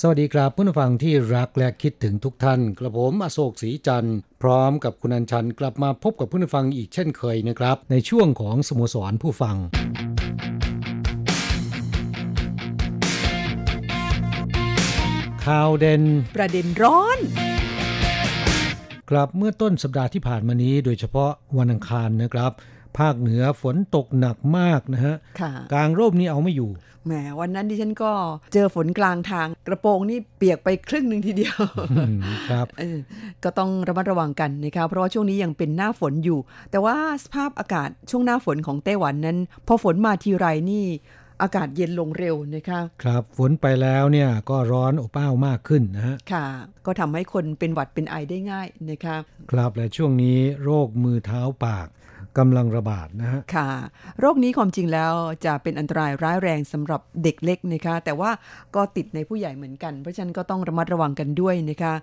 [0.00, 9.56] สวัสดีครับผู้ฟังที่รักและคิดถึงทุกท่าน กระผมอโศกศรีจันทร์พร้อมกับคุณอัญชันกลับมาพบกับผู้ฟังอีกเช่นเคยนะครับ ในช่วงของสโมสรผู้ฟัง
[15.44, 16.02] ข่าวเด่น
[16.36, 17.18] ประเด็นร้อน
[19.10, 22.52] กลับเมื่อต้นสัปดาห์ที่ผ่านมานี้ โดยเฉพาะวันอังคารนะครับ
[22.98, 26.70] ภาคเหนือฝนตกหนักมากนะฮะค่ะกลางร่มนี่เอาไม่อยู่
[27.06, 28.12] แหมวันนั้นดิฉันก็
[28.52, 31.58] เจอฝนกลางทาง กระโปรงนี่เปียกไปครึ่งหนึ่งทีเดียว
[31.92, 32.18] อืม
[32.50, 32.98] ครับเออ
[33.44, 36.38] ก็ต้องระมัดระวังกันนะคะเพราะว่าช่วงนี้ยังเป็นหน้าฝนอยู่
[36.70, 40.86] แต่ว่าสภาพอากาศช่วงหน้าฝนของไต้หวันนั้น พอฝนมาทีไรนี่
[41.42, 46.46] อากาศเย็นลงเร็วนะคะครับฝนไปแล้วเนี่ยก็ร้อนอบอ้าวมากขึ้นนะฮะค่ะ
[46.86, 49.16] ก็ทำให้คนเป็นหวัดเป็นไอได้ง่ายนะคะ
[49.50, 51.86] ครับและช่วงนี้โรคมือเท้าปาก
[52.38, 53.68] กำลังระบาดนะฮะค่ะ
[54.20, 55.12] โรคนี้ความจริงแล้ว
[55.46, 58.30] จะเป็นอันตรายร้ายแรงสำหรับเด็กเล็กนะคะ แต่ว่า
[58.74, 61.94] ก็ติดในผู้ใหญ่เหมือนกัน เพราะฉะนั้นก็ต้องระมัดระวังกันด้วยนะคะ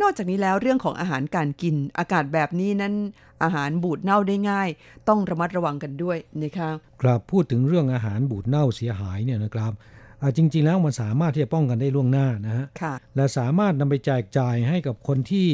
[0.00, 2.94] นอกจากนี้แล้วเรื่องของอาหารการกินอากาศแบบนี้นั้น
[3.42, 4.68] อาหารบูดเน่าได้ง่าย
[5.08, 6.70] ต้องระมัดระวังกันด้วยนะคะ
[7.02, 9.72] ครับพูดถึงเรื่องอาหารบูดเน่าเสียหายเนี่ยนะครับ
[10.20, 15.48] อ่าจริง ๆ แล้วมันสามารถที่จะป้องกันได้ล่วงหน้านะฮะค่ะและสามารถนำไปแจกจ่ายให้กับคนที่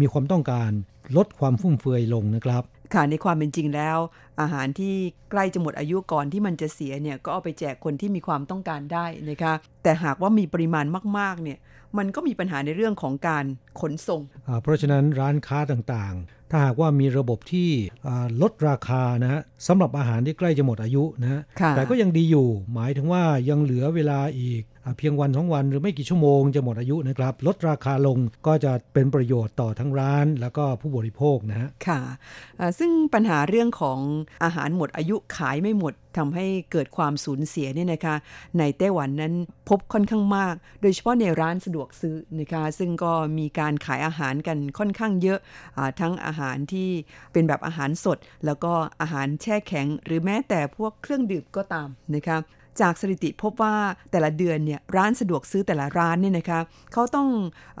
[0.00, 0.70] มีความต้องการ
[1.16, 3.98] ลดความฟุ่มเฟือยลงนะครับ ค่ะในความเป็นจริงแล้ว
[4.40, 4.94] อาหารที่
[5.30, 10.84] ใกล้จะหมดอายุก่อนที่มันจะเสียเนี่ยก็เอาไปแจกคนที่มีความต้องการได้นะคะแต่หากว่ามีปริมาณ
[11.18, 11.58] มากๆเนี่ย
[11.98, 13.44] มันก็มีปัญหาในเรื่องของการ
[13.80, 14.22] ขนส่ง
[14.62, 17.68] เพราะฉะนั้นร้านค้าต่างๆ ถ้าหากว่ามีระบบที่
[18.06, 32.00] อ่าลดราคานะฮะสำหรับอาหารที่ใกล้จะหมดอายุนะฮะค่ะแต่ก็ยังดีอยู่ หมายถึงว่ายังเหลือเวลาอีกอาเพียงวันสองวันหรือไม่กี่ชั่วโมงจะหมดอายุนะครับ ลดราคาลงก็จะเป็นประโยชน์ต่อทั้งร้าน แล้วก็ผู้บริโภคนะฮะค่ะ
[32.60, 33.98] อ่าซึ่งปัญหาเรื่องของ
[34.44, 38.16] อาหารหมดอายุขายไม่หมดทำให้เกิดความสูญเสียเนี่ยนะคะ
[38.58, 39.34] ในไต้หวันนั้น
[39.68, 45.38] พบค่อนข้างมาก โดยเฉพาะในร้านสะดวกซื้อนะคะ ซึ่งก็มีการขายอาหารกันค่อนข้างเยอะ
[45.76, 46.37] อาทั้งอาหาร
[46.72, 46.90] ที่
[47.32, 52.38] เป็นแบบอาหารสด แล้วก็อาหารแช่แข็ง หรือแม้แต่พวกเครื่องดื่มก็ตามนะคะ
[52.80, 53.76] จากสถิติพบว่า
[54.10, 56.60] แต่ละเดือนเนี่ยร้านสะดวกซื้อแต่ละร้านเนี่ยนะคะ
[56.92, 57.28] เขาต้อง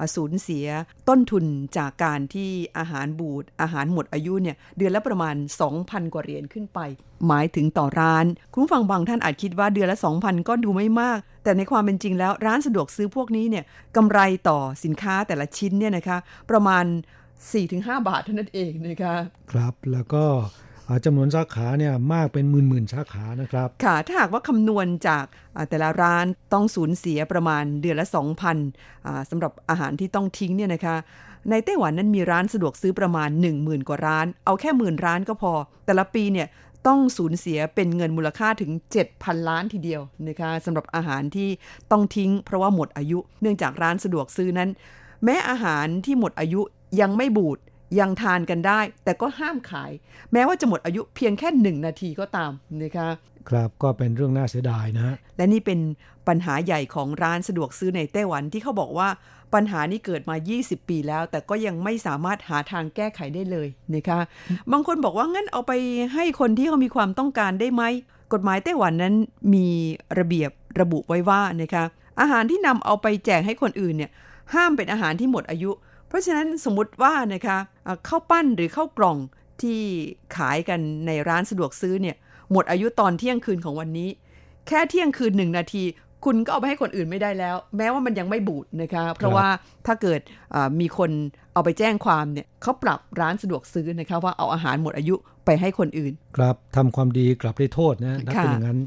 [0.00, 0.66] อสูญเสีย
[1.08, 1.44] ต้นทุน
[1.76, 5.34] จากการที่อาหารบูดอาหารหมดอายุเนี่ยเดือนละประมาณ
[5.74, 6.78] 2,000 กว่าเหรียญขึ้นไป
[7.26, 13.64] หมายถึงต่อร้าน คุณผู้ฟังบางท่านอาจคิดว่าเดือนละ 2,000 ก็ดูไม่มาก แต่ในความเป็นจริงแล้วร้านสะดวกซื้อพวกนี้เนี่ย
[13.96, 16.18] กำไรต่อสินค้าแต่ละชิ้นเนี่ยนะคะ
[16.50, 16.84] ประมาณ
[17.46, 19.16] 4-5 บาทเท่านั้นเองนะคะ
[19.52, 20.24] ครับแล้วก็
[20.88, 25.24] อ่าจำนวนสาขาเนี่ยมากเป็นหมื่นๆสาขานะครับ ค่ะ ถ้าหากว่าคำนวณจาก
[25.56, 28.06] อ่าแต่ละร้านต้องสูญเสียประมาณเดือนละ
[28.56, 30.96] 2,000อ่าสำหรับอาหารที่ต้องทิ้งเนี่ยนะคะ
[31.50, 35.52] ในไต้หวันนั้นมีร้านสะดวกซื้อประมาณ 10,000 กว่าร้าน เอาแค่หมื่นร้านก็พอ
[35.86, 36.48] แต่ละปีเนี่ย
[36.86, 38.70] ต้องสูญเสียเป็นเงินมูลค่าถึง
[39.10, 41.48] 7,000 ล้านทีเดียวนะคะสำหรับอาหารที่
[41.90, 44.70] ต้องทิ้งเพราะว่าหมดอายุ เนื่องจากร้านสะดวกซื้อนั้น
[45.24, 46.60] แม้อาหารที่หมดอายุ
[47.00, 47.58] ยังไม่บูด
[48.00, 49.90] ยังทานกันได้ แต่ก็ห้ามขาย
[50.32, 53.08] แม้ว่าจะหมดอายุเพียงแค่หนึ่งนาทีก็ตามนะคะ
[53.48, 55.78] ครับก็เป็นเรื่องน่าเสียดายนะฮะและนี่เป็น
[56.28, 59.08] ปัญหาใหญ่ของร้านสะดวกซื้อในไต้หวันที่เขาบอกว่า
[59.54, 64.20] ปัญหานี้เกิดมา 20 ปีแล้ว แต่ก็ยังไม่สามารถหาทางแก้ไขได้เลยนะคะ
[64.72, 65.72] บางคนบอกว่างั้นเอาไป
[66.14, 67.82] ให้คนที่เขามีความต้องการได้ไหม
[68.32, 69.14] กฎหมายไต้หวันนั้น
[69.54, 69.66] มี
[70.18, 71.84] ระเบียบระบุไว้ว่านะคะ
[72.20, 74.10] อาหารที่นำเอาไปแจกให้คนอื่นเนี่ย
[74.54, 75.70] ห้ามเป็นอาหารที่หมดอายุ
[76.08, 77.58] เพราะฉะนั้นสมมติว่านะคะ
[78.08, 79.18] ข้าวปั้นหรือข้าวกล่อง
[79.62, 79.80] ที่
[80.36, 82.16] ขายกันในร้านสะดวกซื้อเนี่ย
[82.52, 84.08] หมดอายุตอนเที่ยงคืนของวันนี้
[84.68, 85.84] แค่เที่ยงคืนหนึ่งนาที
[86.24, 89.46] คุณก็เอาไปให้คนอื่นไม่ได้แล้ว แม้ว่ามันยังไม่บูดนะคะเพราะว่า
[89.86, 90.20] ถ้าเกิด
[90.80, 91.10] มีคน
[91.52, 95.14] เอาไปแจ้งความเนี่ยเขาปรับร้านสะดวกซื้อนะคะว่าเอาอาหารหมดอายุ
[95.48, 98.78] ไปให้คนอื่น ครับทำความดีกลับได้โทษนะถ้าเป็นอย่างนั้น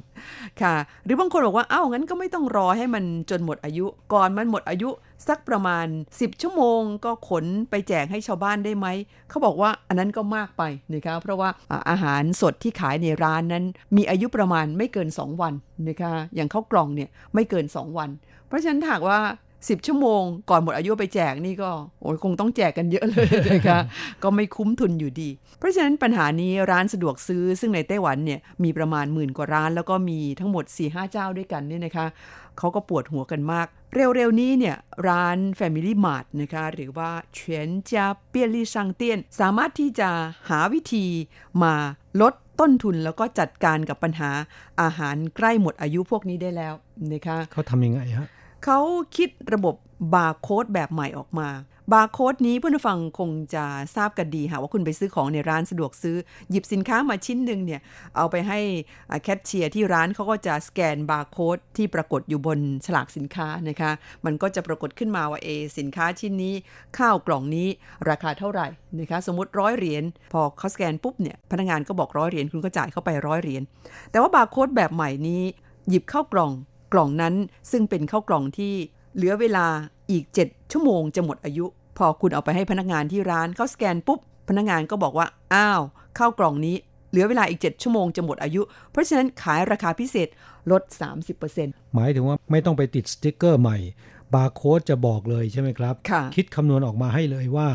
[0.61, 0.75] ค่ะ
[1.05, 4.89] หรือบางคนบอกว่าเอ้างั้นก็ไม่ต้องรอให้มันจนหมดอายุ ก่อนมันหมดอายุ
[5.27, 8.87] สักประมาณ 10 ชั่วโมง ก็ขนไปแจกให้ชาวบ้านได้ไหม
[9.29, 10.63] เขาบอกว่าอันนั้นก็มากไป
[10.93, 11.49] นะคะเพราะว่า
[11.89, 13.63] อาหารสดที่ขายในร้านนั้น
[13.95, 15.53] มีอายุประมาณไม่เกิน 2 วัน
[15.87, 18.09] นะคะอย่างข้าวกล่องเนี่ยไม่เกิน 2 วัน
[18.47, 19.19] เพราะฉะนั้นหากว่า
[19.65, 21.71] 10ชั่วโมง ก่อนหมดอายุไปแจกนี่ก็
[22.01, 23.79] โอ้ยคงต้องแจกกันเยอะเลยนะคะ
[24.23, 25.29] ก็ไม่คุ้มทุนอยู่ดี
[25.59, 32.07] เพราะฉะนั้นปัญหานี้ร้านสะดวกซื้อซึ่งในไต้หวันเนี่ยมีประมาณหมื่นกว่าร้าน แล้วก็มีทั้งหมด4-5เจ้าด้วยกันเนี่ยนะคะ
[32.57, 34.75] เขาก็ปวดหัวกันมาก เร็วๆนี้เนี่ย
[35.07, 40.09] ร้าน Family Mart นะคะหรือว่า全家便利商店 สามารถที่จะ
[40.49, 41.05] หาวิธี
[41.63, 41.73] มา
[42.21, 44.31] ลดต้นทุนแล้วก็จัดการกับปัญหา
[44.81, 46.73] อาหารใกล้หมดอายุพวกนี้ได้แล้ว
[47.13, 48.27] นะคะเขาทำยังไงฮะ
[48.65, 48.79] เขา
[49.15, 49.75] คิดระบบ
[50.13, 51.49] บาร์โค้ดแบบใหม่ออกมา
[51.93, 53.65] บาร์โค้ดนี้เพื่อนผู้ฟังคงจะ
[53.95, 56.17] ทราบกันดีค่ะว่าคุณไปซื้อของในร้านสะดวกซื้อ
[56.49, 57.81] หยิบสินค้ามาชิ้นหนึ่งเนี่ย
[58.15, 58.59] เอาไปให้
[59.23, 63.91] แคชเชียร์ที่ร้านเขาก็จะสแกนบาร์โค้ดที่ปรากฏอยู่บนฉลากสินค้านะคะ
[64.25, 65.47] มันก็จะปรากฏขึ้นมาว่าเอ
[65.77, 66.53] สินค้าชิ้นนี้
[66.97, 67.67] ข้าวกล่องนี้
[68.09, 68.67] ราคาเท่าไหร่
[68.99, 70.03] นะคะสมมติร้อยเหรียญ
[70.33, 73.61] พอเขาสแกนปุ๊บเนี่ยพนักงานก็บอกร้อยเหรียญคุณก็จ่ายเข้าไปร้อยเหรียญ
[74.11, 75.43] แต่ว่าบาร์โค้ดแบบใหม่นี้
[75.89, 76.51] หยิบเข้ากล่อง
[76.93, 77.33] กล่องนั้น
[77.71, 78.73] ซึ่งเป็นข้าวกล่องที่
[79.15, 79.65] เหลือเวลา
[80.11, 81.65] อีก 7 ชั่วโมงจะหมดอายุ
[81.97, 85.81] พอคุณเอาไปให้พนักงานที่ร้านเขาสแกนปุ๊บ พนักงานก็บอกว่า อ้าว
[86.17, 86.75] ข้าวกล่องนี้
[87.11, 88.61] เหลือเวลาอีก 7 ชั่วโมงจะหมดอายุ
[88.91, 90.27] เพราะฉะนั้นขายราคาพิเศษ
[90.71, 90.81] ลด
[91.37, 93.77] 30%หมายถึงว่าไม่ต้องไปติดสติ๊กเกอร์ใหม่
[94.33, 97.67] บาร์โค้ดจะบอกเลยใช่ไหมครับค่ะคิดคำนวณออกมาให้เลยว่า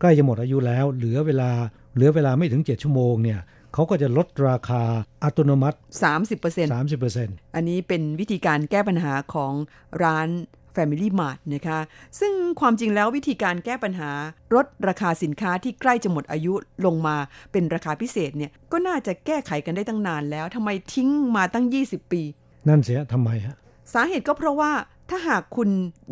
[0.00, 1.50] ใกล้จะหมดอายุแล้ว เหลือเวลา
[1.94, 3.40] เหลือเวลาไม่ถึง 7 ชั่วโมงเนี่ย
[3.74, 4.82] เขาก็จะลดราคา
[5.24, 5.78] อัตโนมัติ
[6.24, 9.52] 30% 30%อันนี้เป็นวิธีการแก้ปัญหาของ
[10.04, 10.28] ร้าน
[10.76, 11.78] Family Mart นะคะ
[12.20, 14.10] ซึ่งความจริงแล้ววิธีการแก้ปัญหา
[14.54, 16.54] ลดราคาสินค้าที่ใกล้จะหมดอายุ
[16.86, 17.16] ลงมา
[17.52, 22.22] เป็นราคาพิเศษเนี่ยก็น่าจะแก้ไขกันได้ตั้งนานแล้วทำไมทิ้งมาตั้ง 20 ปี
[22.68, 23.56] นั่นเสียทำไมฮะ
[23.94, 24.72] สาเหตุก็เพราะว่า
[25.10, 25.68] ถ้าหากคุณ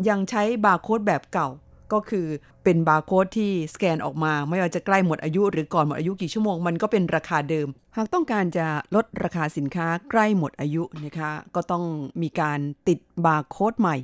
[0.09, 1.47] ยังใช้บาร์โค้ดแบบเก่า
[1.93, 2.27] ก็คือ
[2.63, 11.83] เป็นบาร์โค้ดที่สแกนออกมา ไม่ว่าจะใกล้หมดอายุหรือก่อนหมดอายุกี่ชั่วโมงมันก็เป็นราคาเดิม หากต้องการจะลดราคาสินค้าใกล้หมดอายุนะคะ ก็ต้อง
[12.21, 13.95] มีการติดบาร์โค้ดใหม่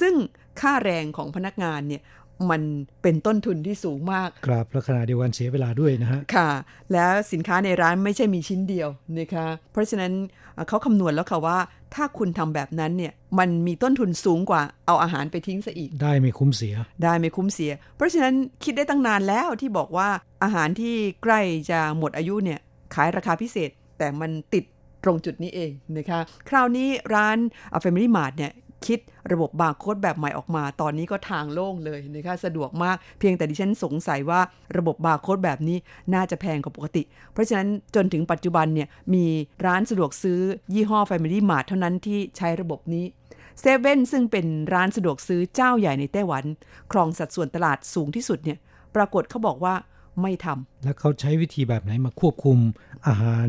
[0.00, 0.14] ซึ่ง
[0.60, 2.02] ค่าแรงของพนักงานเนี่ย
[2.50, 2.62] มัน
[3.02, 6.50] เป็นต้นทุนที่สูงมาก ครับและขณะเดียวกันเสียเวลาด้วยนะฮะ ค่ะ
[6.92, 8.88] แล้วสินค้าในร้านไม่ใช่มีชิ้นเดียว
[9.18, 10.12] นะคะ เพราะฉะนั้น
[10.54, 11.58] เอ่อเขาคำนวณแล้วค่ะว่า
[11.94, 18.34] ถ้าคุณทำแบบนั้นเนี่ยมันมีต้นทุนสูงกว่าเอาอาหารไปทิ้งซะอีก ได้ไม่คุ้มเสีย ได้ไม่คุ้มเสีย เพราะฉะนั้น
[18.64, 20.08] คิดได้ตั้งนานแล้วที่บอกว่า
[20.42, 21.40] อาหารที่ใกล้
[21.70, 22.58] จะหมดอายุเนี่ย
[22.94, 24.64] ขายราคาพิเศษ แต่มันติด
[25.04, 27.38] ตรงจุดนี้เองนะคะ คราวนี้ร้าน
[27.82, 28.52] Family Mart เนี่ย
[28.86, 28.98] คิด
[29.32, 34.40] ระบบบาร์โค้ดแบบใหม่ออกมา ตอนนี้ก็ทางโล่งเลยนะคะสะดวกมากเพียงแต่ดิฉันสงสัยว่า
[34.78, 35.78] ระบบบาร์โค้ดแบบนี้
[36.14, 39.26] น่าจะแพงกว่าปกติ เพราะฉะนั้นจนถึงปัจจุบันเนี่ยมี
[39.66, 40.40] ร้านสะดวกซื้อ
[40.74, 43.04] ยี่ห้อ Family Mart เท่านั้นที่ใช้ระบบนี้
[43.60, 46.44] เซเว่นซึ่งเป็นร้านสะดวกซื้อเจ้าใหญ่ในไต้หวัน
[46.92, 48.58] ครองสัดส่วนตลาดสูงที่สุดเนี่ย
[48.94, 49.74] ปรากฏเขาบอกว่า
[50.22, 52.58] ไม่ทำแล้วเขาใช้วิธีแบบไหนมาควบคุม
[53.06, 53.48] อาหาร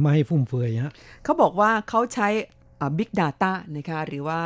[0.00, 0.92] ไม่ให้ฟุ่มเฟือยฮะ
[1.24, 2.28] เขาบอกว่าเขาใช้
[2.98, 4.40] Big Data นะคะหรือว่า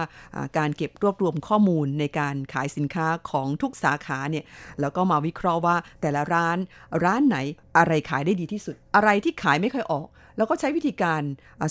[0.59, 4.45] การเก็บรวบรวมข้อมูลในการขายสินค้าของทุกสาขาเนี่ย
[4.81, 6.59] แล้วก็มาวิเคราะห์ว่าแต่ละร้าน
[7.05, 7.37] ร้านไหน
[7.77, 10.07] อะไรขายได้ดีที่สุด อะไรที่ขายไม่ค่อยออก
[10.37, 11.23] แล้วก็ใช้วิธีการ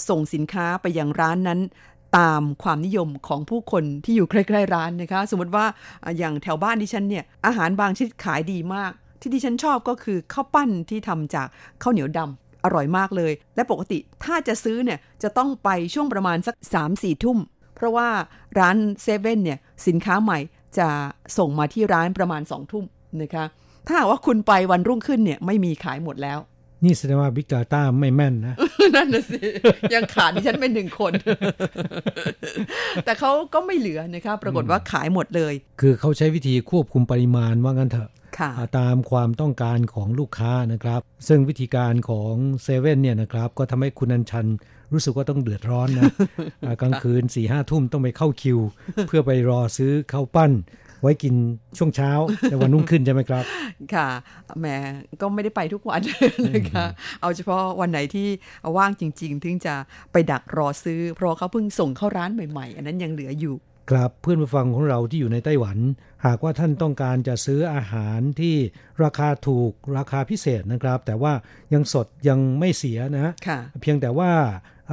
[0.09, 1.59] ส่งสินค้าไปยังร้านนั้น
[2.17, 5.65] ตามความนิยมของผู้คนที่อยู่ใกล้ๆร้านนะคะ สมมติว่า
[6.17, 8.91] อย่างแถวบ้านดิฉันเนี่ยอาหารบางชนิดขายดีมาก
[9.21, 11.47] ที่ดิฉันชอบก็คือข้าวปั้นที่ทำจาก
[11.83, 16.55] ข้าวเหนียวดำ อร่อยมากเลย และปกติถ้าจะซื้อเนี่ยจะต้องไปช่วงประมาณสัก
[16.89, 17.37] 3-4 ทุ่ม
[17.75, 18.07] เพราะว่า
[18.59, 20.39] ร้านเซเว่นเนี่ยสินค้าใหม่
[20.77, 20.87] จะ
[21.37, 22.85] ส่งมาที่ร้านประมาณ2ทุ่ม
[23.21, 23.45] นะคะ
[23.87, 26.39] ถ้าว่าคุณไปวันรุ่งขึ้นเนี่ยไม่มีขายหมดแล้ว
[26.83, 28.55] นี่แสดงว่า Big Data ไม่แม่นนะ
[28.95, 29.39] นั่นน่ะสิ
[29.93, 31.13] ยังขาดดิฉันเป็นหนึ่งคน
[33.05, 42.33] แต่เขาก็ไม่เหลือนะคะปรากฏว่าขายหมดเลย คือเขาใช้วิธีควบคุมปริมาณว่างั้นเถอะค่ะอ่าตามความต้องการของลูกค้านะครับ ซึ่งวิธีการของ
[42.63, 44.47] เซเว่นเนี่ยนะครับ ก็ทำให้คุณอัญชัน
[44.93, 46.11] รู้สึกว่าต้องเดือดร้อนนะ
[46.65, 48.59] อ่ากลางคืน4ี่ห้าทุ่มต้องไปเข้าคิว
[49.07, 50.51] เพื่อไปรอซื้อข้าวปั้น
[51.01, 51.33] ไว้กิน
[51.77, 52.11] ช่วงเช้า
[52.49, 53.43] ในวันรุ่งขึ้นใช่ไหมครับ
[53.93, 54.07] ค่ะ
[54.59, 54.67] แหม
[55.21, 56.01] ก็ไม่ได้ไปทุกวัน
[56.55, 56.85] นะคะ
[57.21, 58.27] เอาเฉพาะวันไหนที่
[58.77, 59.75] ว่างจริง ๆ ถึงจะ
[60.11, 63.55] ไปดักรอซื้อ เพราะเขาเพิ่งส่งเข้าร้านใหม่ๆ อันนั้นยังเหลืออยู่
[63.91, 65.77] ครับเพื่อนผู้ฟังของเราที่อยู่ในไต้หวัน
[66.25, 68.55] หากว่าท่านต้องการจะซื้ออาหารที่
[69.03, 71.33] ราคาถูกราคาพิเศษนะครับ แต่ว่า
[71.73, 74.31] ยังสดยังไม่เสียนะค่ะเพียงแต่ว่า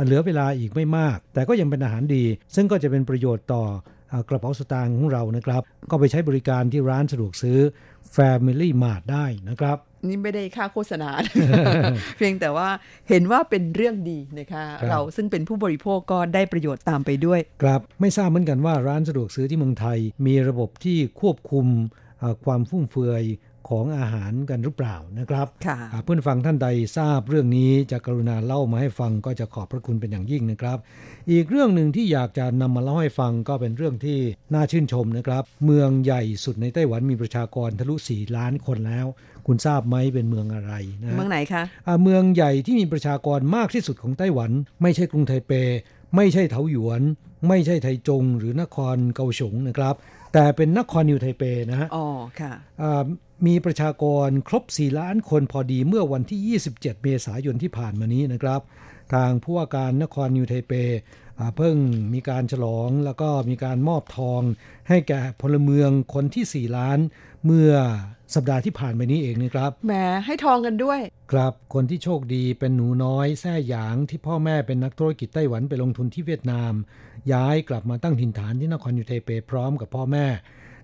[0.04, 3.95] เหลือเวลาอีกไม่มาก แต่ก็ยังเป็นอาหารดี ซึ่งก็จะเป็นประโยชน์ต่ออ
[4.28, 7.58] กระเป๋าสตางค์ของเรานะครับ ก็ไปใช้บริการที่ร้านสะดวกซื้อ
[8.16, 9.76] Family Mart ได้นะครับ
[10.08, 11.11] นี่ไม่ได้ค่าโฆษณา
[12.16, 12.68] เพียงแต่ว่า
[13.08, 21.66] เห็นว่าเป็นเรื่องดีนะคะเราซึ่งเป็นผู้บริโภคก็ได้ประโยชน์ตามไปด้วย ครับไม่ทราบเหมือนกันว่าร้านสะดวกซื้อที่เมืองไทย มีระบบที่ควบคุม
[22.44, 23.23] ความฟุ่มเฟือย
[23.68, 30.78] ของอาหารกันหรือเปล่านะครับค่ะเพื่อนฟังท่านใดทราบเรื่องนี้จะกรุณาเล่ามาให้ฟังก็จะขอบพระคุณเป็นอย่างยิ่งนะครับ
[31.30, 34.18] อีกเรื่องหนึ่งที่อยากจะนำมาเล่าให้ฟังก็เป็นเรื่องที่
[34.54, 39.06] น่าชื่นชมนะครับ เมืองใหญ่สุดในไต้หวันมีประชากรทะลุสี่ล้านคนแล้ว
[39.46, 44.50] คุณทราบไหมเป็นเมืองอะไรนะเมืองไหนคะะเมืองใหญ่ที่มีประชากรมากที่สุดของไต้หวัน
[44.82, 45.52] ไม่ใช่กรุงไทเป
[46.16, 47.02] ไม่ใช่เถาหยวน
[47.49, 49.94] ไม่ใช่ไทจง หรือนครเกาฉงนะครับ
[50.32, 52.06] แต่เป็นนครนิวไทเปนะฮะอ๋อ
[52.40, 52.52] ค่ะ
[53.46, 58.60] มีประชากรครบ 4 ล้านคนพอดีเมื่อวันที่ 27 เมษายนที่ผ่านมานี้นะครับ
[59.14, 60.72] ทางผู้ว่าการนครนิวไทเป
[61.56, 61.76] เพิ่ง
[62.14, 64.42] มีการฉลองแล้วก็มีการมอบทอง
[64.88, 66.98] ให้แก่พลเมืองคนที่ 4 ล้าน
[67.44, 67.72] เมื่อ
[68.34, 69.92] สัปดาห์ที่ผ่านไปนี้เองนะครับ แหม
[70.24, 71.00] ให้ทองกันด้วย
[71.32, 76.72] ครับ คนที่โชคดีเป็นหนูน้อยแท่หยางที่พ่อแม่เป็นนักธุรกิจไต้หวันไปลงทุนที่เวียดนาม
[77.32, 80.26] ย้ายกลับมาตั้งถิ่นฐานที่นครนิวไทเปพร้อมกับพ่อแม่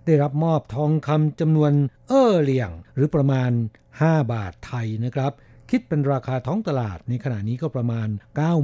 [0.06, 1.73] ได้รับมอบทองคำจำนวน
[2.09, 3.50] เอ้อเหลี่ยง หรือประมาณ
[3.90, 5.32] 5 บาทไทยนะครับ
[5.71, 8.09] คิดเป็นราคาท้องตลาดในขณะนี้ก็ประมาณ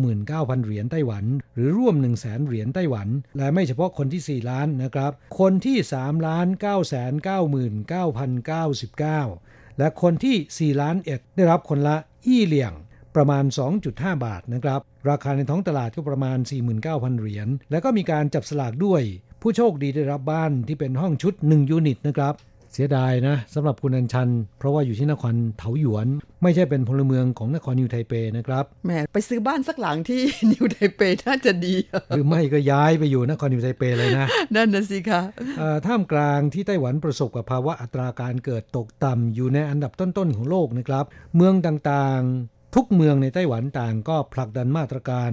[0.05, 6.63] 99,000 เหรียญไต้หวัน หรือร่วม 1 0 0 0 0แเหรียญไต้หวัน และไม่เฉพาะคนที่ 4 ล้านนะครับ คนที่ 3 ล้าน 9
[6.63, 6.71] 9 9
[9.03, 12.73] 9 0และคนที่ 4 ล้านเอ็ดได้รับคนละอี้เหลี่ยง
[13.17, 13.45] ประมาณ
[13.85, 14.81] 2.5 บาทนะครับ
[15.11, 16.39] ราคาในท้องตลาดก็ประมาณ
[16.79, 19.03] 49,000 เหรียญ และก็มีการจับสลากด้วย
[19.43, 22.35] ผู้โชคดีได้รับบ้านที่เป็นห้องชุด 1 ยูนิตนะครับ
[22.73, 24.29] เสียดายนะสำหรับคุณอัญชัน
[24.59, 26.07] เพราะว่าอยู่ที่นครเถาหยวน
[26.43, 30.21] ไม่ใช่เป็นพลเมืองของนครนิวไทเปนะครับแหมไปซื้อบ้านสักหลังที่
[30.53, 31.75] นิวไทเปน่าจะดี
[32.09, 34.27] หรือไม่ก็ย้ายไปอยู่นครนิวไทเปเลยนะ
[34.57, 35.23] นั่นนะสิคะ
[35.87, 41.05] ท่ามกลางที่ไต้หวันประสบกับภาวะอัตราการเกิดตกต่ำอยู่ในอันดับต้นๆของโลกนะครับ
[41.37, 45.31] เมืองต่างๆ ทุกเมืองในไต้หวันต่างก็ผลักดันมาตรการ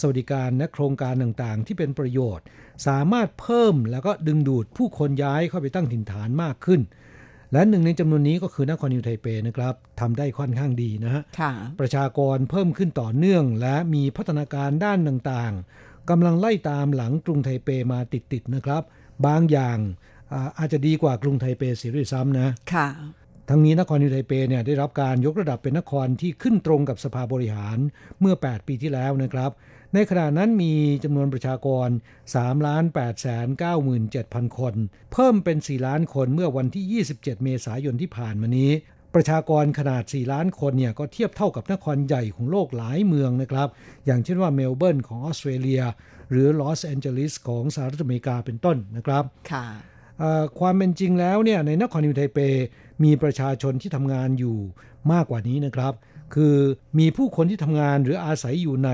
[0.00, 2.44] สวัสดิการและโครงการต่างๆ ที่เป็นประโยชน์
[2.86, 6.80] สามารถเพิ่มแล้วก็ดึงดูดผู้คนย้ายเข้าไปตั้งถิ่นฐานมากขึ้น
[7.52, 11.22] และหนึ่งในจำนวนนี้ก็คือนครนิวไทเปนะครับทำได้ค่อนข้างดีนะฮะ
[11.80, 18.82] ประชากรเพิ่มขึ้นต่อเนื่อง และมีพัฒนาการด้านต่างๆกำลังไล่ตามหลังกรุงไทเปมาติดๆนะครับ
[19.26, 19.78] บางอย่าง
[20.58, 22.88] อาจจะดีกว่ากรุงไทเปเสียด้วยซ้ำนะค่ะ
[23.48, 27.78] ทั้งนี้นครนิวไทเปเนี่ยได้รับการยกระดับเป็นนครที่ขึ้นตรงกับสภาบริหาร
[28.20, 29.50] เมื่อ 8 ปีที่แล้วนะครับ
[29.94, 30.74] ในขณะนั้นมี
[31.04, 31.88] จำนวนประชากร
[32.28, 33.46] 3 ล้าน8แสน
[34.02, 34.74] 97,000 คน
[35.12, 38.70] เพิ่มเป็น 4 ล้านคนเมื่อวันที่ 27 เมษายนที่ผ่านมานี้
[39.14, 43.68] ประชากรขนาด 4 ล้านคนเนี่ยก็เทียบเท่ากับนครใหญ่ของโลกหลายเมืองนะครับ
[44.06, 45.82] อย่างเช่นว่าเมลเบิร์นของออสเตรเลีย
[46.30, 49.66] หรือลอสแอนเจลิสของสหรัฐอเมริกาเป็นต้นนะครับ ค่ะ
[50.58, 52.38] ความเป็นจริงแล้วเนี่ยในนครนิวไทเป
[53.04, 54.56] มีประชาชนที่ทำงานอยู่
[55.12, 55.92] มากกว่านี้นะครับ
[56.34, 56.56] คือ
[56.98, 58.90] มีผู้คนที่ทำงานหรืออาศัยอยู่ใน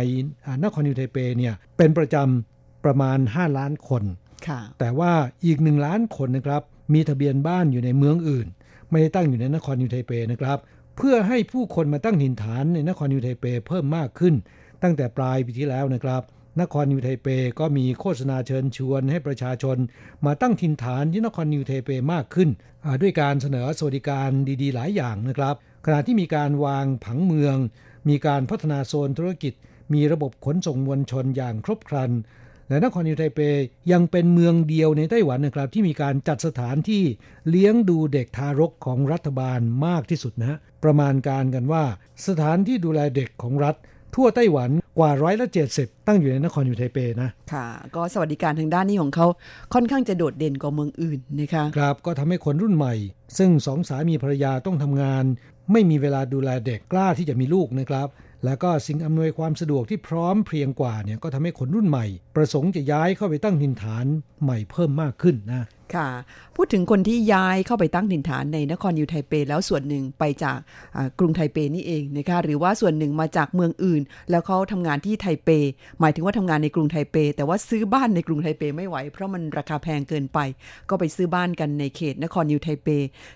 [0.65, 4.03] นครนิวไทเปเนี่ยเป็นประจำประมาณ 5 ล้านคน
[4.79, 5.13] แต่ว่า
[5.47, 6.63] อีกหนึ่งล้านคนนะครับ
[6.95, 8.47] มีทะเบียนบ้านอยู่ในเมืองอื่น
[8.91, 10.59] ไม่ได้ตั้งอยู่ในนครนิวไทเปนะครับ
[10.97, 14.35] เพื่อให้ผู้คนมาตั้งถิ่นฐานในนครนิวไทเปเพิ่มมากขึ้น
[14.83, 16.23] ตั้งแต่ปลายปีที่แล้วนะครับ
[16.61, 17.29] นครนิวไทเป
[17.61, 19.77] ก็มีโฆษณาเชิญชวนให้ประชาชน
[20.27, 22.49] มาตั้งถิ่นฐานที่นครนิวไทเปมากขึ้น
[23.03, 24.31] ด้วยการเสนอสวัสดิการ
[24.63, 25.55] ดีๆ หลายอย่างนะครับ
[25.87, 27.57] ขณะที่มีการวางผังเมือง
[28.09, 29.53] มีการพัฒนาโซนธุรกิจ
[29.95, 32.11] มีระบบขนส่งมวลชนอย่างครบครัน
[32.69, 33.41] และนครนิวไทเป
[33.93, 37.03] ยังเป็นเมืองเดียวในไต้หวันนะครับ ที่มีการจัดสถานที่
[37.51, 41.85] เลี้ยงดูเด็กทารกของรัฐบาลมากที่สุดนะฮะประมาณการกันว่า
[42.27, 43.75] สถานที่ดูแลเด็กของรัฐ
[44.15, 49.27] ทั่วไต้หวัน กว่าร้อยละเจ็ดสิบตั้งอยู่ในนครนิวไทเปนะ ค่ะ ก็สวัสดิการทางด้านนี้ของเขา
[49.75, 52.95] ค่อนข้างจะโดดเด่นกว่าเมืองอื่นนะคะ ครับ ก็ทำให้คนรุ่นใหม่
[53.39, 55.25] ซึ่งสองสามีภรรยาต้องทำงาน
[55.73, 58.09] ไม่มีเวลาดูแลเด็กกล้าที่จะมีลูกนะครับ
[58.45, 62.07] แล้วก็สิ่งอำนวยความสะดวกที่พร้อมเพรียงกว่าเนี่ยก็ทำให้คนรุ่นใหม่
[62.37, 64.07] ประสงค์จะย้ายเข้าไปตั้งถิ่นฐาน
[64.43, 65.63] ใหม่เพิ่มมากขึ้นนะ
[65.97, 66.09] ค่ะ
[66.57, 70.59] พูดถึงคนที่ย้ายเข้าไปตั้งถิ่นฐานในนครยูไทเป แล้วส่วนหนึ่งไปจาก
[71.19, 75.51] กรุงไทเปนี่เองนะคะหรือว่าส่วนหนึ่งมาจากเมืองอื่น แล้วเขาทำงานที่ไทเป
[76.01, 80.39] หมายถึงว่าทำงานในกรุงไทเป แต่ว่าซื้อบ้านในกรุงไทเปไม่ไหว เพราะมันราคาแพงเกินไป
[80.89, 82.89] ก็ไปซื้อบ้านกันในเขตนครนิวไทเป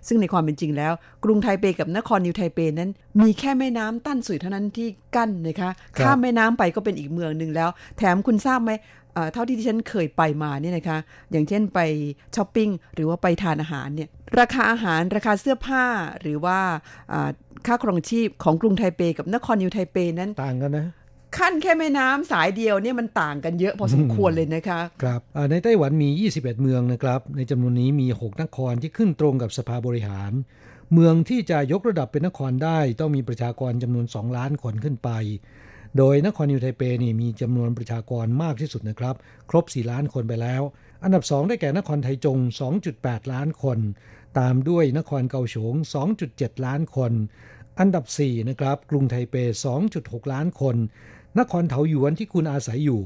[0.07, 0.93] ซึ่งในความเป็นจริงแล้ว
[1.25, 2.91] กรุงไทเปกับนครนิวไทเปนั้น
[3.23, 8.73] มีแค่แม่น้ำตั้นสุยเท่านั้นที่กั้นนะคะข้ามแม่น้ำไปก็เป็นอีกเมืองหนึ่งแล้ว แถมคุณทราบไหม
[9.33, 10.99] เท่าที่ดิฉันเคยไปมาเนี่ยนะคะ
[11.31, 11.81] อย่างเช่นไป
[12.37, 14.09] ช้อปปิ้งหรือว่าไปทานอาหารเนี่ย
[14.41, 15.85] ราคาอาหารราคาเสื้อผ้า
[16.21, 16.59] หรือว่า
[17.67, 20.87] ค่าครองชีพของกรุงไทเปกับนครนิวไทเปนั้นต่างกันนะ
[21.37, 25.21] คั่นแค่แม่น้ำสายเดียวเนี่ยมันต่างกันเยอะพอสมควรเลยนะคะครับ
[25.51, 26.09] ในไต้หวันมี
[26.39, 30.33] 21 เมืองนะครับ ในจำนวนนี้มี 6 นครที่ขึ้นตรงกับสภาบริหาร
[30.93, 35.11] เมืองที่จะยกระดับเป็นนครได้ ต้องมีประชากรจำนวน 2 ล้านคนขึ้นไป
[35.99, 39.15] โดยนครนิวไทเปนี่มีจำนวนประชากรมากที่สุดนะครับ
[39.51, 40.63] ครบ 4 ล้านคนไปแล้ว
[41.05, 42.39] อันดับ 2 ได้แก่นครไทจง
[42.87, 43.79] 2.8 ล้านคน
[44.39, 45.75] ตามด้วยนครเกาฉง
[46.21, 47.13] 2.7 ล้านคน
[47.79, 49.35] อันดับ 4 นะครับ กรุงไทเป
[49.85, 50.77] 2.6 ล้านคน
[51.39, 53.01] นครเถาหยวนที่คุณอาศัยอยู่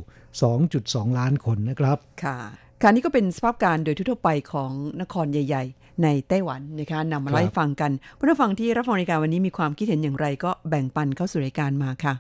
[0.57, 2.39] 2.2 ล้านคนนะครับ ค่ะ
[2.83, 4.71] การนี้ก็เป็นสภาพการโดยทั่วไปของ
[5.01, 12.15] นครใหญ่ ๆ ในไต้หวันนะคะนำมาไล่ฟังกันผู้ฟังที่รับฟังรายการวันนี้มีความคิดเห็นอย่างไรก็แบ่งปันเข้าสู่รายการมาค่ะ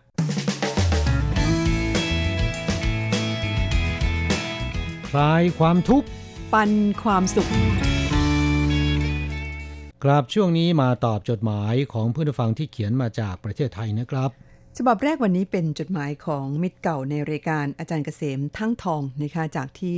[5.11, 6.09] คลายความทุกข์
[6.53, 6.71] ปัน
[7.03, 7.49] ความสุข
[10.03, 14.31] ครับช่วงนี้มาตอบจดหมายของผู้ฟังที่เขียนมาจากประเทศไทยนะครับ
[14.79, 19.97] ฉบับแรกวันนี้เป็นจดหมายของมิตรเก่าในรายการอาจารย์เกษมทั้งทองนะคะจากที่